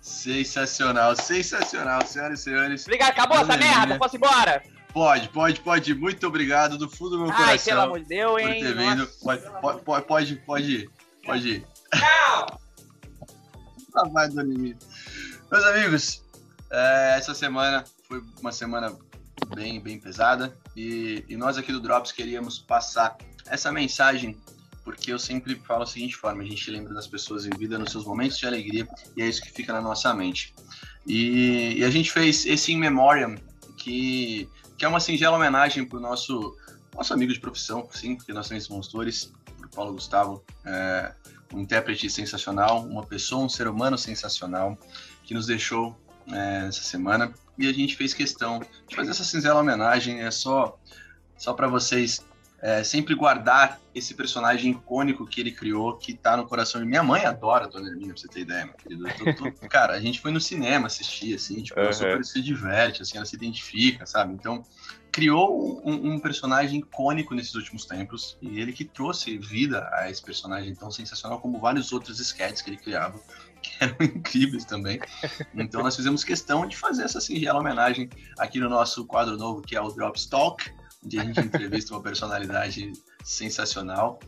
Sensacional, 0.05 1.15
sensacional, 1.15 2.05
senhoras 2.05 2.39
e 2.39 2.43
senhores. 2.43 2.83
Obrigado, 2.83 3.09
acabou 3.09 3.39
essa 3.39 3.57
merda? 3.57 3.97
Posso 3.97 4.15
ir 4.15 4.17
embora? 4.17 4.63
Pode, 4.93 5.29
pode, 5.29 5.59
pode. 5.61 5.95
Muito 5.95 6.27
obrigado 6.27 6.77
do 6.77 6.87
fundo 6.87 7.17
do 7.17 7.17
meu 7.23 7.33
coração. 7.33 7.49
Ai, 7.49 7.57
pelo 7.57 7.81
amor 7.81 7.99
de 8.01 8.05
Deus, 8.05 8.39
hein? 8.39 8.47
Por 8.47 8.53
ter 8.53 8.75
vindo. 8.75 9.07
Pode, 9.23 9.41
pode, 9.41 9.81
pode, 9.81 10.05
pode, 10.05 10.35
pode 10.45 10.71
ir. 10.75 10.89
Pode 11.25 11.49
ir. 11.49 11.67
Tchau! 11.95 12.61
Vai, 14.13 14.29
Dona 14.29 14.43
Meus 14.53 15.65
amigos, 15.65 16.23
é, 16.69 17.15
essa 17.17 17.33
semana 17.33 17.83
foi 18.07 18.21
uma 18.39 18.51
semana 18.51 18.95
bem, 19.55 19.81
bem 19.81 19.99
pesada 19.99 20.55
e, 20.75 21.25
e 21.27 21.35
nós 21.35 21.57
aqui 21.57 21.71
do 21.71 21.79
Drops 21.79 22.11
queríamos 22.11 22.59
passar 22.59 23.17
essa 23.47 23.71
mensagem 23.71 24.37
porque 24.85 25.11
eu 25.11 25.17
sempre 25.17 25.55
falo 25.55 25.83
a 25.83 25.85
seguinte 25.85 26.15
forma: 26.15 26.43
a 26.43 26.45
gente 26.45 26.69
lembra 26.69 26.93
das 26.93 27.07
pessoas 27.07 27.45
em 27.45 27.49
vida 27.49 27.77
nos 27.77 27.91
seus 27.91 28.05
momentos 28.05 28.37
de 28.37 28.45
alegria 28.45 28.87
e 29.17 29.23
é 29.23 29.27
isso 29.27 29.41
que 29.41 29.51
fica 29.51 29.73
na 29.73 29.81
nossa 29.81 30.13
mente. 30.13 30.53
E, 31.05 31.79
e 31.79 31.83
a 31.83 31.89
gente 31.89 32.11
fez 32.11 32.45
esse 32.45 32.71
In 32.71 32.77
Memoriam, 32.77 33.35
que, 33.75 34.47
que 34.77 34.85
é 34.85 34.87
uma 34.87 34.99
singela 34.99 35.35
homenagem 35.35 35.83
para 35.83 35.97
o 35.97 36.01
nosso, 36.01 36.55
nosso 36.95 37.13
amigo 37.13 37.33
de 37.33 37.39
profissão, 37.39 37.87
sim, 37.91 38.15
porque 38.15 38.31
nós 38.31 38.47
somos 38.47 38.67
consultores, 38.67 39.33
para 39.57 39.67
Paulo 39.69 39.93
Gustavo, 39.93 40.45
é, 40.63 41.11
um 41.53 41.59
intérprete 41.59 42.09
sensacional, 42.09 42.85
uma 42.85 43.05
pessoa, 43.05 43.43
um 43.43 43.49
ser 43.49 43.67
humano 43.67 43.97
sensacional, 43.97 44.77
que 45.23 45.33
nos 45.33 45.47
deixou 45.47 45.99
é, 46.31 46.67
essa 46.67 46.83
semana. 46.83 47.33
E 47.57 47.67
a 47.67 47.73
gente 47.73 47.95
fez 47.95 48.13
questão 48.13 48.61
de 48.87 48.95
fazer 48.95 49.11
essa 49.11 49.23
singela 49.23 49.61
homenagem, 49.61 50.21
é 50.21 50.29
só, 50.29 50.77
só 51.37 51.53
para 51.53 51.67
vocês 51.67 52.23
é, 52.65 52.83
sempre 52.83 53.13
guardar 53.13 53.79
esse 53.93 54.15
personagem 54.15 54.71
icônico 54.71 55.23
que 55.27 55.39
ele 55.39 55.51
criou, 55.51 55.95
que 55.97 56.15
tá 56.15 56.35
no 56.35 56.47
coração 56.47 56.81
de 56.81 56.87
minha 56.87 57.03
mãe, 57.03 57.23
adora 57.23 57.67
Dona 57.67 57.89
Hermínia, 57.89 58.15
pra 58.15 58.17
você 58.17 58.27
ter 58.27 58.39
ideia, 58.39 58.65
meu 58.65 58.73
querido. 58.73 59.03
Tô, 59.03 59.51
tô... 59.51 59.51
cara, 59.69 59.93
a 59.93 59.99
gente 59.99 60.19
foi 60.19 60.31
no 60.31 60.41
cinema 60.41 60.87
assistir, 60.87 61.35
assim, 61.35 61.61
tipo, 61.61 61.79
uhum. 61.79 61.85
ela 61.85 61.93
super 61.93 62.25
se 62.25 62.41
diverte, 62.41 63.03
assim, 63.03 63.17
ela 63.17 63.25
se 63.27 63.35
identifica, 63.35 64.07
sabe? 64.07 64.33
Então, 64.33 64.63
criou 65.11 65.79
um, 65.85 66.13
um, 66.13 66.19
personagem 66.19 66.79
icônico 66.79 67.35
nesses 67.35 67.53
últimos 67.53 67.85
tempos, 67.85 68.35
e 68.41 68.59
ele 68.59 68.73
que 68.73 68.83
trouxe 68.83 69.37
vida 69.37 69.87
a 69.93 70.09
esse 70.09 70.23
personagem 70.23 70.73
tão 70.73 70.89
sensacional 70.89 71.39
como 71.39 71.59
vários 71.59 71.93
outros 71.93 72.19
sketches 72.19 72.63
que 72.63 72.71
ele 72.71 72.77
criava, 72.77 73.21
que 73.61 73.71
eram 73.79 73.95
incríveis 74.01 74.65
também. 74.65 74.99
Então, 75.53 75.83
nós 75.83 75.95
fizemos 75.95 76.23
questão 76.23 76.65
de 76.65 76.75
fazer 76.75 77.03
essa 77.03 77.21
singela 77.21 77.59
homenagem 77.59 78.09
aqui 78.39 78.59
no 78.59 78.69
nosso 78.69 79.05
quadro 79.05 79.37
novo, 79.37 79.61
que 79.61 79.75
é 79.75 79.81
o 79.81 79.91
Drop 79.91 80.19
Talk, 80.27 80.65
onde 81.05 81.19
a 81.19 81.23
gente 81.23 81.39
entrevista 81.39 81.93
uma 81.93 82.01
personalidade 82.01 82.91
sensacional. 83.23 84.19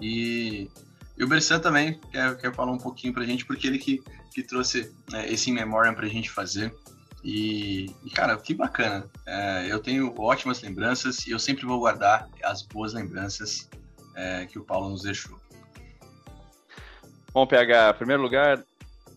E, 0.00 0.70
e 1.16 1.22
o 1.22 1.28
Bersan 1.28 1.60
também 1.60 2.00
quer, 2.10 2.36
quer 2.38 2.54
falar 2.54 2.72
um 2.72 2.78
pouquinho 2.78 3.12
pra 3.12 3.24
gente, 3.24 3.44
porque 3.44 3.66
ele 3.66 3.78
que, 3.78 4.02
que 4.32 4.42
trouxe 4.42 4.90
é, 5.12 5.30
esse 5.30 5.50
In 5.50 5.54
Memoriam 5.54 5.94
pra 5.94 6.08
gente 6.08 6.30
fazer. 6.30 6.74
E, 7.22 7.86
e 8.04 8.10
cara, 8.10 8.36
que 8.36 8.54
bacana. 8.54 9.08
É, 9.26 9.66
eu 9.70 9.78
tenho 9.78 10.12
ótimas 10.18 10.60
lembranças 10.62 11.26
e 11.26 11.30
eu 11.30 11.38
sempre 11.38 11.64
vou 11.64 11.78
guardar 11.78 12.28
as 12.42 12.62
boas 12.62 12.94
lembranças 12.94 13.68
é, 14.16 14.46
que 14.46 14.58
o 14.58 14.64
Paulo 14.64 14.88
nos 14.88 15.02
deixou. 15.02 15.40
Bom, 17.32 17.46
PH, 17.46 17.90
em 17.90 17.98
primeiro 17.98 18.22
lugar, 18.22 18.62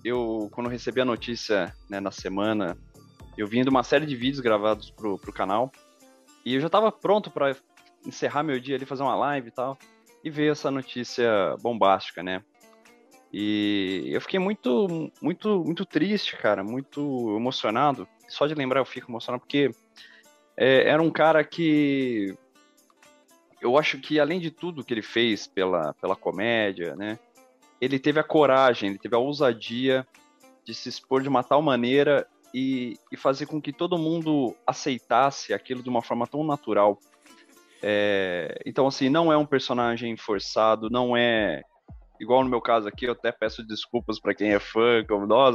eu, 0.03 0.49
quando 0.51 0.69
recebi 0.69 1.01
a 1.01 1.05
notícia 1.05 1.73
né, 1.89 1.99
na 1.99 2.11
semana, 2.11 2.77
eu 3.37 3.47
vim 3.47 3.63
de 3.63 3.69
uma 3.69 3.83
série 3.83 4.05
de 4.05 4.15
vídeos 4.15 4.39
gravados 4.39 4.89
pro, 4.91 5.17
pro 5.17 5.33
canal, 5.33 5.71
e 6.45 6.53
eu 6.53 6.61
já 6.61 6.67
estava 6.67 6.91
pronto 6.91 7.31
para 7.31 7.55
encerrar 8.05 8.43
meu 8.43 8.59
dia 8.59 8.75
ali, 8.75 8.85
fazer 8.85 9.01
uma 9.01 9.15
live 9.15 9.47
e 9.47 9.51
tal, 9.51 9.77
e 10.23 10.29
ver 10.29 10.51
essa 10.51 10.69
notícia 10.69 11.55
bombástica, 11.61 12.21
né? 12.21 12.43
E 13.33 14.09
eu 14.13 14.21
fiquei 14.21 14.39
muito, 14.39 15.11
muito, 15.21 15.63
muito 15.65 15.85
triste, 15.85 16.37
cara, 16.37 16.63
muito 16.63 17.35
emocionado. 17.35 18.07
Só 18.27 18.47
de 18.47 18.53
lembrar 18.53 18.79
eu 18.79 18.85
fico 18.85 19.11
emocionado 19.11 19.41
porque 19.41 19.71
é, 20.55 20.87
era 20.87 21.01
um 21.01 21.11
cara 21.11 21.43
que 21.43 22.33
eu 23.59 23.77
acho 23.77 23.99
que 23.99 24.19
além 24.19 24.39
de 24.39 24.51
tudo 24.51 24.83
que 24.83 24.93
ele 24.93 25.01
fez 25.01 25.47
pela, 25.47 25.93
pela 25.95 26.15
comédia, 26.15 26.95
né? 26.95 27.19
Ele 27.81 27.99
teve 27.99 28.19
a 28.19 28.23
coragem, 28.23 28.89
ele 28.89 28.99
teve 28.99 29.15
a 29.15 29.19
ousadia 29.19 30.07
de 30.63 30.73
se 30.73 30.87
expor 30.87 31.21
de 31.21 31.27
uma 31.27 31.43
tal 31.43 31.61
maneira 31.61 32.27
e, 32.55 32.97
e 33.11 33.17
fazer 33.17 33.47
com 33.47 33.61
que 33.61 33.73
todo 33.73 33.97
mundo 33.97 34.55
aceitasse 34.65 35.53
aquilo 35.53 35.83
de 35.83 35.89
uma 35.89 36.01
forma 36.01 36.25
tão 36.25 36.41
natural. 36.41 36.97
É, 37.83 38.61
então, 38.65 38.87
assim, 38.87 39.09
não 39.09 39.29
é 39.29 39.35
um 39.35 39.45
personagem 39.45 40.15
forçado, 40.15 40.89
não 40.89 41.17
é 41.17 41.63
igual 42.17 42.45
no 42.45 42.49
meu 42.49 42.61
caso 42.61 42.87
aqui, 42.87 43.05
eu 43.05 43.11
até 43.11 43.29
peço 43.29 43.61
desculpas 43.61 44.21
para 44.21 44.33
quem 44.33 44.53
é 44.53 44.59
fã 44.59 45.03
como 45.05 45.27
nós, 45.27 45.53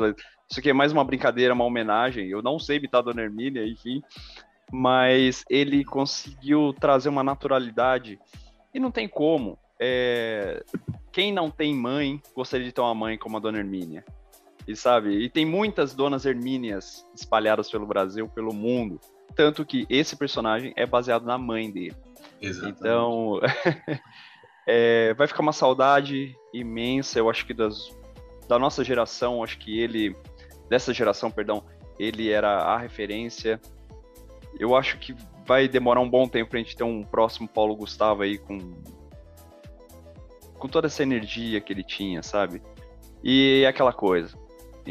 isso 0.51 0.61
aqui 0.61 0.69
é 0.69 0.75
mais 0.75 0.93
uma 0.93 1.03
brincadeira, 1.03 1.55
uma 1.55 1.65
homenagem. 1.65 2.29
Eu 2.29 2.43
não 2.43 2.59
sei 2.59 2.77
imitar 2.77 3.03
Dona 3.03 3.23
Hermínia, 3.23 3.67
enfim, 3.67 4.03
mas 4.71 5.43
ele 5.49 5.83
conseguiu 5.87 6.75
trazer 6.79 7.09
uma 7.09 7.25
naturalidade 7.25 8.19
e 8.75 8.79
não 8.79 8.91
tem 8.91 9.09
como. 9.09 9.59
É... 9.81 10.63
Quem 11.11 11.33
não 11.33 11.51
tem 11.51 11.75
mãe 11.75 12.21
gostaria 12.37 12.67
de 12.67 12.73
ter 12.73 12.83
uma 12.83 12.95
mãe 12.95 13.17
como 13.17 13.39
a 13.39 13.41
Dona 13.41 13.57
Hermínia. 13.57 14.05
E 14.71 14.77
sabe, 14.77 15.11
e 15.11 15.29
tem 15.29 15.45
muitas 15.45 15.97
donas 15.97 16.25
Hermínias 16.25 17.05
espalhadas 17.13 17.69
pelo 17.69 17.85
Brasil, 17.85 18.29
pelo 18.29 18.55
mundo. 18.55 19.01
tanto 19.35 19.67
que 19.67 19.85
esse 19.91 20.15
personagem 20.17 20.73
é 20.77 20.87
baseado 20.87 21.25
na 21.25 21.37
mãe 21.37 21.69
dele. 21.69 21.97
Exatamente. 22.41 22.79
Então, 22.79 23.41
é, 24.69 25.13
vai 25.15 25.27
ficar 25.27 25.41
uma 25.43 25.53
saudade 25.53 26.37
imensa, 26.55 27.19
eu 27.19 27.29
acho 27.29 27.45
que 27.45 27.53
das, 27.53 27.93
da 28.47 28.61
nossa 28.61 28.85
geração, 28.85 29.43
acho 29.43 29.59
que 29.59 29.81
ele, 29.81 30.17
dessa 30.69 30.95
geração, 30.95 31.33
perdão, 31.33 31.65
ele 31.99 32.31
era 32.31 32.59
a 32.59 32.79
referência. 32.79 33.61
Eu 34.57 34.77
acho 34.77 34.99
que 34.99 35.17
vai 35.45 35.67
demorar 35.67 36.01
um 36.01 36.09
bom 36.09 36.29
tempo 36.29 36.51
pra 36.51 36.61
gente 36.61 36.77
ter 36.77 36.85
um 36.85 37.03
próximo 37.03 37.49
Paulo 37.49 37.75
Gustavo 37.75 38.23
aí 38.23 38.39
com 38.39 38.59
com 40.61 40.69
toda 40.69 40.87
essa 40.87 41.03
energia 41.03 41.61
que 41.61 41.73
ele 41.73 41.83
tinha, 41.83 42.23
sabe? 42.23 42.63
E 43.25 43.65
aquela 43.67 43.95
coisa, 43.95 44.37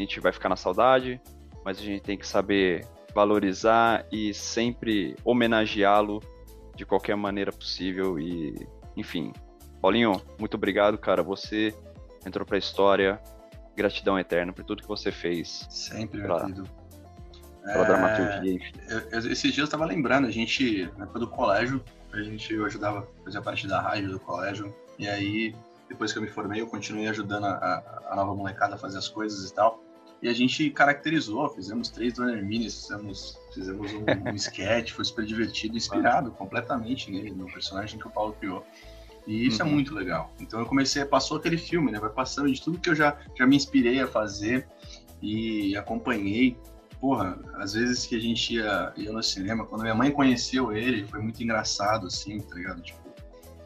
a 0.00 0.04
gente 0.04 0.20
vai 0.20 0.32
ficar 0.32 0.48
na 0.48 0.56
saudade, 0.56 1.20
mas 1.64 1.78
a 1.78 1.82
gente 1.82 2.02
tem 2.02 2.16
que 2.16 2.26
saber 2.26 2.86
valorizar 3.14 4.06
e 4.10 4.32
sempre 4.32 5.16
homenageá-lo 5.24 6.20
de 6.74 6.86
qualquer 6.86 7.16
maneira 7.16 7.52
possível 7.52 8.18
e, 8.18 8.66
enfim. 8.96 9.32
Paulinho, 9.80 10.20
muito 10.38 10.54
obrigado, 10.54 10.96
cara. 10.96 11.22
Você 11.22 11.74
entrou 12.24 12.46
pra 12.46 12.58
história. 12.58 13.20
Gratidão 13.76 14.18
eterna 14.18 14.52
por 14.52 14.64
tudo 14.64 14.82
que 14.82 14.88
você 14.88 15.10
fez. 15.10 15.66
Sempre, 15.70 16.22
pra, 16.22 16.46
Pela 17.62 17.84
é... 17.84 17.84
dramaturgia, 17.84 18.52
enfim. 18.54 18.72
Eu, 18.88 18.98
eu, 19.10 19.32
esses 19.32 19.52
dias 19.52 19.58
eu 19.58 19.68
tava 19.68 19.84
lembrando, 19.84 20.26
a 20.26 20.30
gente, 20.30 20.90
na 20.96 21.04
época 21.04 21.20
do 21.20 21.28
colégio, 21.28 21.82
a 22.12 22.22
gente 22.22 22.52
eu 22.52 22.64
ajudava 22.66 23.00
a 23.00 23.24
fazer 23.24 23.40
parte 23.42 23.66
da 23.66 23.80
rádio 23.80 24.10
do 24.10 24.20
colégio. 24.20 24.74
E 24.98 25.08
aí, 25.08 25.54
depois 25.88 26.12
que 26.12 26.18
eu 26.18 26.22
me 26.22 26.28
formei, 26.28 26.60
eu 26.60 26.66
continuei 26.66 27.08
ajudando 27.08 27.44
a, 27.44 28.02
a 28.10 28.16
nova 28.16 28.34
molecada 28.34 28.74
a 28.74 28.78
fazer 28.78 28.98
as 28.98 29.08
coisas 29.08 29.50
e 29.50 29.54
tal. 29.54 29.82
E 30.22 30.28
a 30.28 30.32
gente 30.34 30.68
caracterizou, 30.70 31.48
fizemos 31.48 31.88
três 31.88 32.14
Dona 32.14 32.32
Hermínias, 32.32 32.82
fizemos, 32.82 33.38
fizemos 33.54 33.90
um, 33.92 34.04
um 34.30 34.34
sketch, 34.34 34.92
foi 34.92 35.04
super 35.04 35.24
divertido, 35.24 35.76
inspirado 35.76 36.30
completamente 36.32 37.10
nele, 37.10 37.30
no 37.30 37.46
personagem 37.46 37.98
que 37.98 38.06
o 38.06 38.10
Paulo 38.10 38.34
criou. 38.38 38.64
E 39.26 39.46
isso 39.46 39.62
é 39.62 39.64
uhum. 39.64 39.70
é 39.70 39.74
muito 39.74 39.94
legal. 39.94 40.32
Então 40.38 40.60
eu 40.60 40.66
comecei, 40.66 41.04
passou 41.04 41.38
aquele 41.38 41.56
filme, 41.56 41.90
né? 41.90 41.98
Vai 41.98 42.10
passando 42.10 42.52
de 42.52 42.60
tudo 42.60 42.78
que 42.78 42.90
eu 42.90 42.94
já, 42.94 43.16
já 43.36 43.46
me 43.46 43.56
inspirei 43.56 44.00
a 44.00 44.06
fazer 44.06 44.66
e 45.22 45.76
acompanhei. 45.76 46.56
Porra, 47.00 47.38
às 47.54 47.72
vezes 47.72 48.06
que 48.06 48.14
a 48.14 48.20
gente 48.20 48.56
ia, 48.56 48.92
ia 48.96 49.10
no 49.10 49.22
cinema, 49.22 49.64
quando 49.64 49.82
minha 49.82 49.94
mãe 49.94 50.10
conheceu 50.10 50.70
ele, 50.70 51.06
foi 51.06 51.20
muito 51.20 51.42
engraçado, 51.42 52.06
assim, 52.06 52.40
tá 52.40 52.54
ligado? 52.54 52.82
Tipo, 52.82 53.00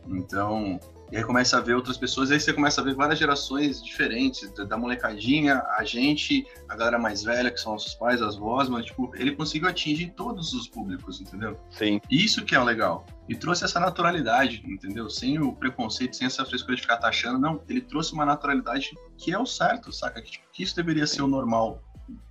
então, 0.06 0.78
e 1.12 1.16
aí 1.16 1.22
começa 1.22 1.58
a 1.58 1.60
ver 1.60 1.74
outras 1.74 1.96
pessoas, 1.96 2.30
e 2.30 2.34
aí 2.34 2.40
você 2.40 2.52
começa 2.52 2.80
a 2.80 2.84
ver 2.84 2.94
várias 2.94 3.18
gerações 3.18 3.82
diferentes, 3.82 4.50
da, 4.52 4.76
molecadinha, 4.76 5.62
a 5.76 5.84
gente, 5.84 6.46
a 6.68 6.74
galera 6.74 6.98
mais 6.98 7.22
velha, 7.22 7.50
que 7.50 7.60
são 7.60 7.72
nossos 7.72 7.94
pais, 7.94 8.20
as 8.22 8.36
vozes, 8.36 8.70
mas, 8.70 8.86
tipo, 8.86 9.12
ele 9.14 9.36
conseguiu 9.36 9.68
atingir 9.68 10.10
todos 10.16 10.52
os 10.52 10.66
públicos, 10.66 11.20
entendeu? 11.20 11.60
Sim. 11.70 12.00
Isso 12.10 12.44
que 12.44 12.54
é 12.54 12.60
o 12.60 12.64
legal. 12.64 13.06
E 13.28 13.34
trouxe 13.34 13.64
essa 13.64 13.78
naturalidade, 13.78 14.62
entendeu? 14.66 15.08
Sem 15.08 15.38
o 15.38 15.54
preconceito, 15.54 16.16
sem 16.16 16.26
essa 16.26 16.44
frescura 16.44 16.76
de 16.76 16.82
ficar 16.82 16.96
taxando, 16.96 17.38
não. 17.38 17.62
Ele 17.68 17.80
trouxe 17.80 18.12
uma 18.12 18.24
naturalidade 18.24 18.90
que 19.16 19.32
é 19.32 19.38
o 19.38 19.46
certo, 19.46 19.92
saca? 19.92 20.20
Que, 20.20 20.32
tipo, 20.32 20.44
que 20.52 20.62
isso 20.62 20.74
deveria 20.74 21.06
ser 21.06 21.22
o 21.22 21.28
normal, 21.28 21.82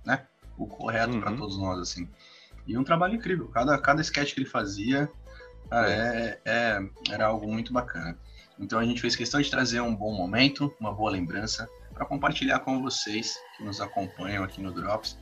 né? 0.04 0.26
O 0.58 0.66
correto 0.66 1.14
uhum. 1.14 1.20
para 1.20 1.32
todos 1.32 1.58
nós, 1.58 1.78
assim. 1.78 2.08
E 2.66 2.76
um 2.76 2.84
trabalho 2.84 3.14
incrível. 3.14 3.48
Cada, 3.48 3.76
cada 3.78 4.00
sketch 4.00 4.34
que 4.34 4.40
ele 4.40 4.48
fazia, 4.48 5.10
cara, 5.68 5.90
é, 5.90 6.40
é, 6.44 6.88
era 7.10 7.26
algo 7.26 7.50
muito 7.50 7.72
bacana. 7.72 8.18
Então 8.58 8.78
a 8.78 8.84
gente 8.84 9.00
fez 9.00 9.16
questão 9.16 9.40
de 9.40 9.50
trazer 9.50 9.80
um 9.80 9.94
bom 9.94 10.12
momento, 10.12 10.72
uma 10.80 10.92
boa 10.92 11.10
lembrança, 11.10 11.68
para 11.92 12.04
compartilhar 12.04 12.60
com 12.60 12.80
vocês 12.82 13.36
que 13.56 13.64
nos 13.64 13.80
acompanham 13.80 14.44
aqui 14.44 14.60
no 14.60 14.72
Drops, 14.72 15.18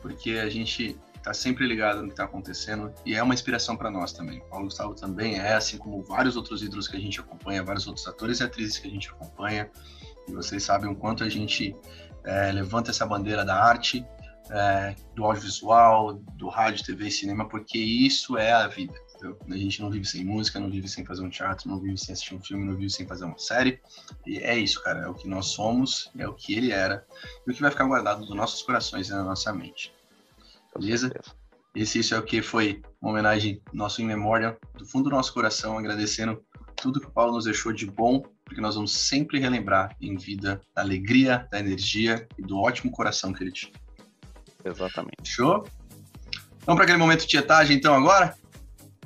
porque 0.00 0.32
a 0.32 0.48
gente 0.48 0.98
está 1.16 1.32
sempre 1.32 1.66
ligado 1.66 2.02
no 2.02 2.08
que 2.08 2.14
está 2.14 2.24
acontecendo 2.24 2.92
e 3.06 3.14
é 3.14 3.22
uma 3.22 3.32
inspiração 3.32 3.76
para 3.76 3.90
nós 3.90 4.12
também. 4.12 4.40
O 4.40 4.44
Paulo 4.44 4.64
Gustavo 4.64 4.94
também 4.94 5.38
é, 5.38 5.54
assim 5.54 5.78
como 5.78 6.02
vários 6.02 6.36
outros 6.36 6.62
ídolos 6.62 6.88
que 6.88 6.96
a 6.96 7.00
gente 7.00 7.20
acompanha, 7.20 7.62
vários 7.62 7.86
outros 7.86 8.06
atores 8.08 8.40
e 8.40 8.42
atrizes 8.42 8.78
que 8.78 8.88
a 8.88 8.90
gente 8.90 9.08
acompanha. 9.08 9.70
E 10.28 10.32
vocês 10.32 10.62
sabem 10.64 10.90
o 10.90 10.96
quanto 10.96 11.22
a 11.22 11.28
gente 11.28 11.76
é, 12.24 12.50
levanta 12.50 12.90
essa 12.90 13.06
bandeira 13.06 13.44
da 13.44 13.56
arte, 13.56 14.04
é, 14.50 14.94
do 15.14 15.24
audiovisual, 15.24 16.14
do 16.14 16.48
rádio, 16.48 16.84
TV 16.84 17.06
e 17.06 17.10
cinema, 17.10 17.48
porque 17.48 17.78
isso 17.78 18.36
é 18.36 18.52
a 18.52 18.66
vida. 18.66 18.94
Entendeu? 19.22 19.38
A 19.48 19.56
gente 19.56 19.80
não 19.80 19.88
vive 19.88 20.04
sem 20.04 20.24
música, 20.24 20.58
não 20.58 20.68
vive 20.68 20.88
sem 20.88 21.04
fazer 21.04 21.22
um 21.22 21.30
teatro, 21.30 21.68
não 21.68 21.78
vive 21.78 21.96
sem 21.96 22.12
assistir 22.12 22.34
um 22.34 22.40
filme, 22.40 22.64
não 22.64 22.74
vive 22.74 22.90
sem 22.90 23.06
fazer 23.06 23.24
uma 23.24 23.38
série. 23.38 23.80
E 24.26 24.38
é 24.38 24.58
isso, 24.58 24.82
cara. 24.82 25.02
É 25.02 25.06
o 25.06 25.14
que 25.14 25.28
nós 25.28 25.46
somos, 25.46 26.10
é 26.18 26.26
o 26.26 26.34
que 26.34 26.54
ele 26.54 26.72
era, 26.72 27.06
e 27.46 27.50
o 27.50 27.54
que 27.54 27.60
vai 27.60 27.70
ficar 27.70 27.84
guardado 27.84 28.20
nos 28.20 28.34
nossos 28.34 28.62
corações 28.62 29.08
e 29.08 29.12
na 29.12 29.22
nossa 29.22 29.52
mente. 29.52 29.94
Beleza? 30.76 31.12
Esse 31.74 32.00
isso 32.00 32.14
é 32.14 32.18
o 32.18 32.22
que 32.22 32.42
foi 32.42 32.82
uma 33.00 33.12
homenagem 33.12 33.62
nosso 33.72 34.02
em 34.02 34.04
memória, 34.04 34.58
do 34.76 34.84
fundo 34.84 35.08
do 35.08 35.14
nosso 35.14 35.32
coração, 35.32 35.78
agradecendo 35.78 36.42
tudo 36.76 37.00
que 37.00 37.06
o 37.06 37.12
Paulo 37.12 37.34
nos 37.34 37.44
deixou 37.44 37.72
de 37.72 37.86
bom, 37.86 38.22
porque 38.44 38.60
nós 38.60 38.74
vamos 38.74 38.92
sempre 38.92 39.38
relembrar 39.38 39.96
em 40.00 40.16
vida 40.16 40.60
da 40.74 40.82
alegria, 40.82 41.46
da 41.50 41.60
energia 41.60 42.26
e 42.36 42.42
do 42.42 42.58
ótimo 42.58 42.90
coração 42.90 43.32
que 43.32 43.44
ele 43.44 43.52
tinha. 43.52 43.72
Exatamente. 44.64 45.28
Show? 45.28 45.64
Vamos 46.66 46.76
para 46.76 46.84
aquele 46.84 46.98
momento 46.98 47.20
de 47.20 47.28
tietagem, 47.28 47.76
então, 47.76 47.94
agora? 47.94 48.36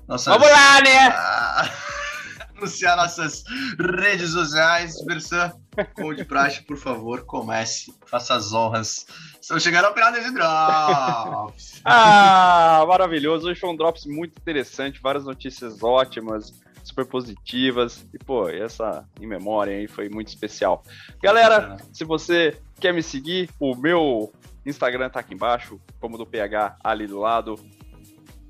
Nossas, 0.08 0.32
Vamos 0.32 0.48
lá, 0.48 0.80
né? 0.82 1.08
Ah, 1.08 1.70
anunciar 2.56 2.96
nossas 2.96 3.42
redes 3.78 4.30
sociais. 4.30 5.00
Versan, 5.04 5.52
como 5.94 6.14
de 6.14 6.24
praxe, 6.24 6.62
por 6.62 6.76
favor, 6.76 7.24
comece. 7.24 7.92
Faça 8.06 8.34
as 8.34 8.52
honras. 8.52 9.06
Estamos 9.40 9.64
chegando 9.64 9.86
ao 9.86 9.94
final 9.94 10.12
desse 10.12 10.32
Drops. 10.32 11.82
ah, 11.84 12.84
maravilhoso. 12.86 13.48
Hoje 13.48 13.58
foi 13.58 13.70
um 13.70 13.76
Drops 13.76 14.06
muito 14.06 14.38
interessante. 14.38 15.00
Várias 15.02 15.24
notícias 15.24 15.82
ótimas 15.82 16.52
super 16.84 17.04
positivas. 17.04 18.06
E, 18.14 18.18
pô, 18.18 18.48
essa 18.48 19.04
em 19.20 19.26
memória 19.26 19.76
aí 19.76 19.88
foi 19.88 20.08
muito 20.08 20.28
especial. 20.28 20.84
Galera, 21.20 21.78
se 21.92 22.04
você 22.04 22.56
quer 22.78 22.94
me 22.94 23.02
seguir, 23.02 23.50
o 23.58 23.74
meu 23.74 24.32
Instagram 24.64 25.10
tá 25.10 25.18
aqui 25.18 25.34
embaixo, 25.34 25.80
como 26.00 26.16
do 26.16 26.24
PH 26.24 26.76
ali 26.82 27.08
do 27.08 27.18
lado 27.18 27.58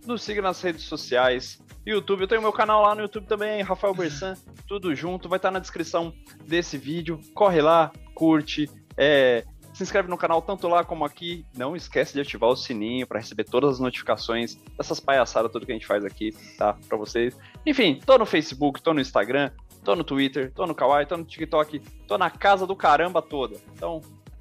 nos 0.06 0.22
siga 0.22 0.40
nas 0.40 0.60
redes 0.60 0.84
sociais. 0.84 1.60
YouTube, 1.84 2.22
eu 2.22 2.28
tenho 2.28 2.42
meu 2.42 2.52
canal 2.52 2.82
lá 2.82 2.94
no 2.94 3.02
YouTube 3.02 3.26
também, 3.26 3.62
Rafael 3.62 3.94
Bersan, 3.94 4.34
tudo 4.66 4.94
junto, 4.94 5.28
vai 5.28 5.38
estar 5.38 5.50
na 5.50 5.58
descrição 5.58 6.12
desse 6.44 6.76
vídeo. 6.76 7.20
Corre 7.34 7.60
lá, 7.60 7.92
curte, 8.14 8.68
é, 8.96 9.44
se 9.76 9.82
inscreve 9.82 10.08
no 10.08 10.16
canal 10.16 10.40
tanto 10.40 10.66
lá 10.68 10.82
como 10.82 11.04
aqui. 11.04 11.44
Não 11.54 11.76
esquece 11.76 12.14
de 12.14 12.20
ativar 12.20 12.48
o 12.48 12.56
sininho 12.56 13.06
para 13.06 13.20
receber 13.20 13.44
todas 13.44 13.74
as 13.74 13.78
notificações 13.78 14.56
dessas 14.76 14.98
palhaçadas, 14.98 15.52
tudo 15.52 15.66
que 15.66 15.72
a 15.72 15.74
gente 15.74 15.86
faz 15.86 16.04
aqui, 16.04 16.34
tá? 16.56 16.76
Para 16.88 16.96
vocês. 16.96 17.36
Enfim, 17.64 18.00
tô 18.04 18.16
no 18.16 18.24
Facebook, 18.24 18.80
tô 18.80 18.94
no 18.94 19.00
Instagram, 19.00 19.50
tô 19.84 19.94
no 19.94 20.02
Twitter, 20.02 20.50
tô 20.52 20.66
no 20.66 20.74
Kawaii, 20.74 21.06
tô 21.06 21.18
no 21.18 21.24
TikTok, 21.24 21.80
tô 22.08 22.16
na 22.16 22.30
casa 22.30 22.66
do 22.66 22.74
caramba 22.74 23.20
toda. 23.20 23.58
Então, 23.74 24.00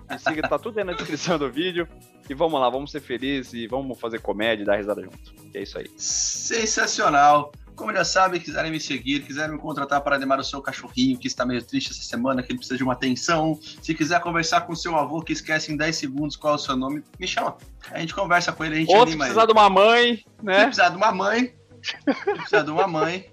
me 0.09 0.17
siga, 0.17 0.47
tá 0.47 0.57
tudo 0.57 0.79
aí 0.79 0.85
na 0.85 0.93
descrição 0.93 1.37
do 1.37 1.51
vídeo. 1.51 1.85
E 2.29 2.33
vamos 2.33 2.59
lá, 2.59 2.69
vamos 2.69 2.91
ser 2.91 3.01
felizes 3.01 3.53
e 3.53 3.67
vamos 3.67 3.99
fazer 3.99 4.19
comédia 4.19 4.63
e 4.63 4.65
dar 4.65 4.77
risada 4.77 5.01
junto. 5.01 5.33
E 5.53 5.57
é 5.57 5.61
isso 5.63 5.77
aí. 5.77 5.89
Sensacional! 5.97 7.51
Como 7.75 7.91
já 7.91 8.05
sabem, 8.05 8.39
quiserem 8.39 8.71
me 8.71 8.79
seguir, 8.79 9.23
quiserem 9.23 9.55
me 9.55 9.61
contratar 9.61 9.99
para 9.99 10.15
animar 10.15 10.39
o 10.39 10.43
seu 10.43 10.61
cachorrinho 10.61 11.19
que 11.19 11.27
está 11.27 11.45
meio 11.45 11.61
triste 11.61 11.91
essa 11.91 12.01
semana, 12.01 12.41
que 12.41 12.51
ele 12.51 12.57
precisa 12.57 12.77
de 12.77 12.83
uma 12.83 12.93
atenção, 12.93 13.59
se 13.81 13.93
quiser 13.93 14.21
conversar 14.21 14.61
com 14.61 14.73
seu 14.73 14.95
avô 14.95 15.21
que 15.21 15.33
esquece 15.33 15.73
em 15.73 15.77
10 15.77 15.93
segundos 15.93 16.35
qual 16.37 16.53
é 16.53 16.55
o 16.55 16.59
seu 16.59 16.77
nome, 16.77 17.03
me 17.19 17.27
chama. 17.27 17.57
A 17.91 17.99
gente 17.99 18.15
conversa 18.15 18.53
com 18.53 18.63
ele, 18.63 18.75
a 18.75 18.79
gente 18.79 18.89
Outro 18.89 19.09
anima 19.09 19.25
precisar 19.25 19.41
ele. 19.41 19.53
de 19.53 19.59
uma 19.59 19.69
mãe, 19.69 20.25
né? 20.41 20.59
Se 20.59 20.65
precisar 20.65 20.89
de 20.89 20.95
uma 20.95 21.11
mãe, 21.11 21.53
se 21.81 22.23
precisar 22.23 22.61
de 22.61 22.71
uma 22.71 22.87
mãe, 22.87 23.29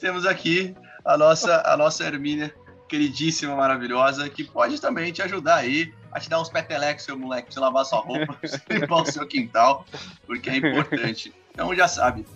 temos 0.00 0.24
aqui 0.24 0.74
a 1.04 1.18
nossa, 1.18 1.62
a 1.66 1.76
nossa 1.76 2.02
Hermínia, 2.04 2.54
queridíssima, 2.88 3.54
maravilhosa, 3.54 4.28
que 4.30 4.42
pode 4.42 4.80
também 4.80 5.12
te 5.12 5.20
ajudar 5.20 5.56
aí 5.56 5.92
a 6.12 6.20
te 6.20 6.28
dar 6.28 6.40
uns 6.40 6.50
petelecos, 6.50 7.04
seu 7.04 7.18
moleque, 7.18 7.46
pra 7.46 7.54
você 7.54 7.60
lavar 7.60 7.84
sua 7.84 8.00
roupa, 8.00 8.38
limpar 8.70 9.02
o 9.02 9.06
seu 9.06 9.26
quintal, 9.26 9.84
porque 10.26 10.50
é 10.50 10.56
importante. 10.56 11.34
Então 11.50 11.74
já 11.74 11.88
sabe, 11.88 12.26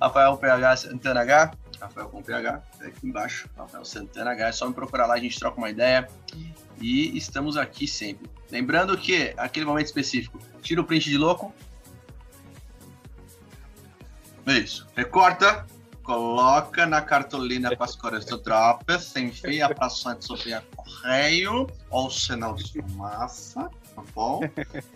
Rafael 0.00 0.36
PH 0.36 0.76
Santana 0.76 1.20
H, 1.20 1.52
Rafael 1.80 2.08
com 2.08 2.22
PH, 2.22 2.62
tá 2.78 2.86
aqui 2.86 3.06
embaixo, 3.06 3.48
Rafael 3.56 3.84
Santana 3.84 4.32
H, 4.32 4.48
é 4.48 4.52
só 4.52 4.68
me 4.68 4.74
procurar 4.74 5.06
lá, 5.06 5.14
a 5.14 5.18
gente 5.18 5.38
troca 5.38 5.58
uma 5.58 5.70
ideia. 5.70 6.08
E 6.80 7.16
estamos 7.16 7.56
aqui 7.56 7.86
sempre. 7.86 8.28
Lembrando 8.50 8.96
que, 8.98 9.32
aquele 9.36 9.64
momento 9.64 9.86
específico, 9.86 10.38
tira 10.60 10.80
o 10.80 10.84
print 10.84 11.08
de 11.08 11.16
louco. 11.16 11.54
Isso. 14.46 14.86
Recorta, 14.96 15.64
coloca 16.02 16.86
na 16.86 17.00
cartolina 17.00 17.74
com 17.74 17.84
as 17.84 17.96
cores 17.96 18.24
do 18.24 18.38
Drops, 18.38 19.14
envia 19.16 19.72
para 19.72 19.88
Santa 19.88 20.22
Sofia 20.22 20.62
Correio 20.74 21.68
ou 21.90 22.10
sinal 22.10 22.54
de 22.54 22.72
fumaça, 22.72 23.70
tá 23.94 24.02
bom? 24.14 24.40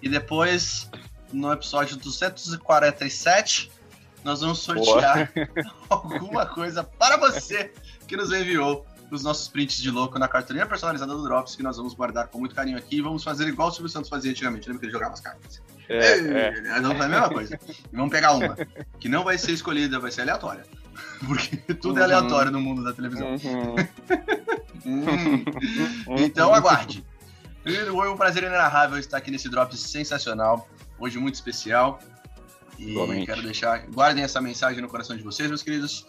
E 0.02 0.08
depois, 0.08 0.90
no 1.32 1.52
episódio 1.52 1.96
247, 1.96 3.70
nós 4.24 4.40
vamos 4.40 4.58
sortear 4.58 5.32
Boa. 5.32 5.48
alguma 5.88 6.46
coisa 6.46 6.82
para 6.82 7.16
você 7.16 7.72
que 8.06 8.16
nos 8.16 8.32
enviou 8.32 8.84
os 9.10 9.22
nossos 9.22 9.46
prints 9.46 9.80
de 9.80 9.90
louco 9.90 10.18
na 10.18 10.26
cartolina 10.26 10.66
personalizada 10.66 11.14
do 11.14 11.22
Drops, 11.22 11.54
que 11.54 11.62
nós 11.62 11.76
vamos 11.76 11.94
guardar 11.94 12.26
com 12.26 12.40
muito 12.40 12.54
carinho 12.54 12.76
aqui 12.76 12.96
e 12.96 13.00
vamos 13.00 13.22
fazer 13.22 13.46
igual 13.46 13.68
o 13.68 13.70
Silvio 13.70 13.88
Santos 13.88 14.10
fazia 14.10 14.32
antigamente, 14.32 14.66
lembra 14.66 14.80
que 14.80 14.86
ele 14.86 14.92
jogava 14.92 15.14
as 15.14 15.20
cartas? 15.20 15.62
É, 15.88 16.18
é. 16.18 16.80
Não 16.80 16.92
é 16.92 17.04
a 17.04 17.08
mesma 17.08 17.28
coisa. 17.28 17.60
Vamos 17.92 18.10
pegar 18.10 18.32
uma 18.32 18.56
que 18.98 19.08
não 19.08 19.22
vai 19.22 19.38
ser 19.38 19.52
escolhida, 19.52 20.00
vai 20.00 20.10
ser 20.10 20.22
aleatória. 20.22 20.64
Porque 21.26 21.56
tudo 21.74 21.98
é 21.98 22.02
uhum. 22.02 22.04
aleatório 22.04 22.50
no 22.50 22.60
mundo 22.60 22.82
da 22.84 22.92
televisão. 22.92 23.28
Uhum. 23.28 23.74
hum. 24.84 25.44
Então 26.18 26.54
aguarde. 26.54 27.04
Foi 27.64 28.08
um 28.08 28.16
prazer 28.16 28.44
inenarrável 28.44 28.98
estar 28.98 29.16
aqui 29.16 29.30
nesse 29.30 29.48
drop 29.48 29.76
sensacional. 29.76 30.68
Hoje 30.98 31.18
muito 31.18 31.34
especial. 31.34 31.98
E 32.78 32.90
Igualmente. 32.90 33.26
quero 33.26 33.42
deixar. 33.42 33.86
Guardem 33.86 34.22
essa 34.22 34.40
mensagem 34.40 34.80
no 34.80 34.88
coração 34.88 35.16
de 35.16 35.22
vocês, 35.22 35.48
meus 35.48 35.62
queridos. 35.62 36.06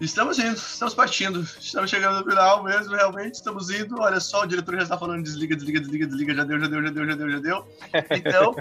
Estamos 0.00 0.38
indo, 0.38 0.56
estamos 0.56 0.92
partindo, 0.92 1.40
estamos 1.60 1.88
chegando 1.88 2.18
no 2.18 2.28
final 2.28 2.64
mesmo, 2.64 2.94
realmente, 2.94 3.34
estamos 3.34 3.70
indo. 3.70 4.00
Olha 4.00 4.18
só, 4.18 4.42
o 4.42 4.46
diretor 4.46 4.74
já 4.76 4.82
está 4.82 4.98
falando 4.98 5.22
desliga, 5.22 5.54
desliga, 5.54 5.80
desliga, 5.80 6.06
desliga, 6.06 6.34
já 6.34 6.44
deu, 6.44 6.58
já 6.58 6.66
deu, 6.66 6.82
já 6.82 6.90
deu, 6.90 7.06
já 7.06 7.14
deu, 7.14 7.30
já 7.30 7.38
deu. 7.38 7.68
Então, 8.10 8.54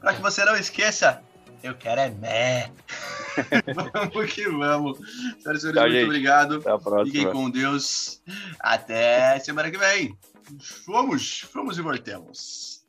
para 0.00 0.14
que 0.14 0.20
você 0.20 0.44
não 0.44 0.54
esqueça, 0.54 1.22
eu 1.62 1.74
quero 1.74 2.00
é 2.00 2.10
mé. 2.10 2.70
vamos 3.94 4.32
que 4.32 4.48
vamos. 4.48 4.98
Senhoras 5.40 5.64
e 5.64 5.70
senhores, 5.70 5.82
muito 5.82 5.92
gente. 5.92 6.04
obrigado. 6.04 6.56
Até 6.56 6.70
a 6.70 6.78
próxima. 6.78 7.06
Fiquem 7.06 7.32
com 7.32 7.50
Deus. 7.50 8.22
Até 8.58 9.38
semana 9.40 9.70
que 9.70 9.78
vem. 9.78 10.16
Fomos, 10.84 11.40
fomos 11.52 11.78
e 11.78 11.82
voltemos. 11.82 12.79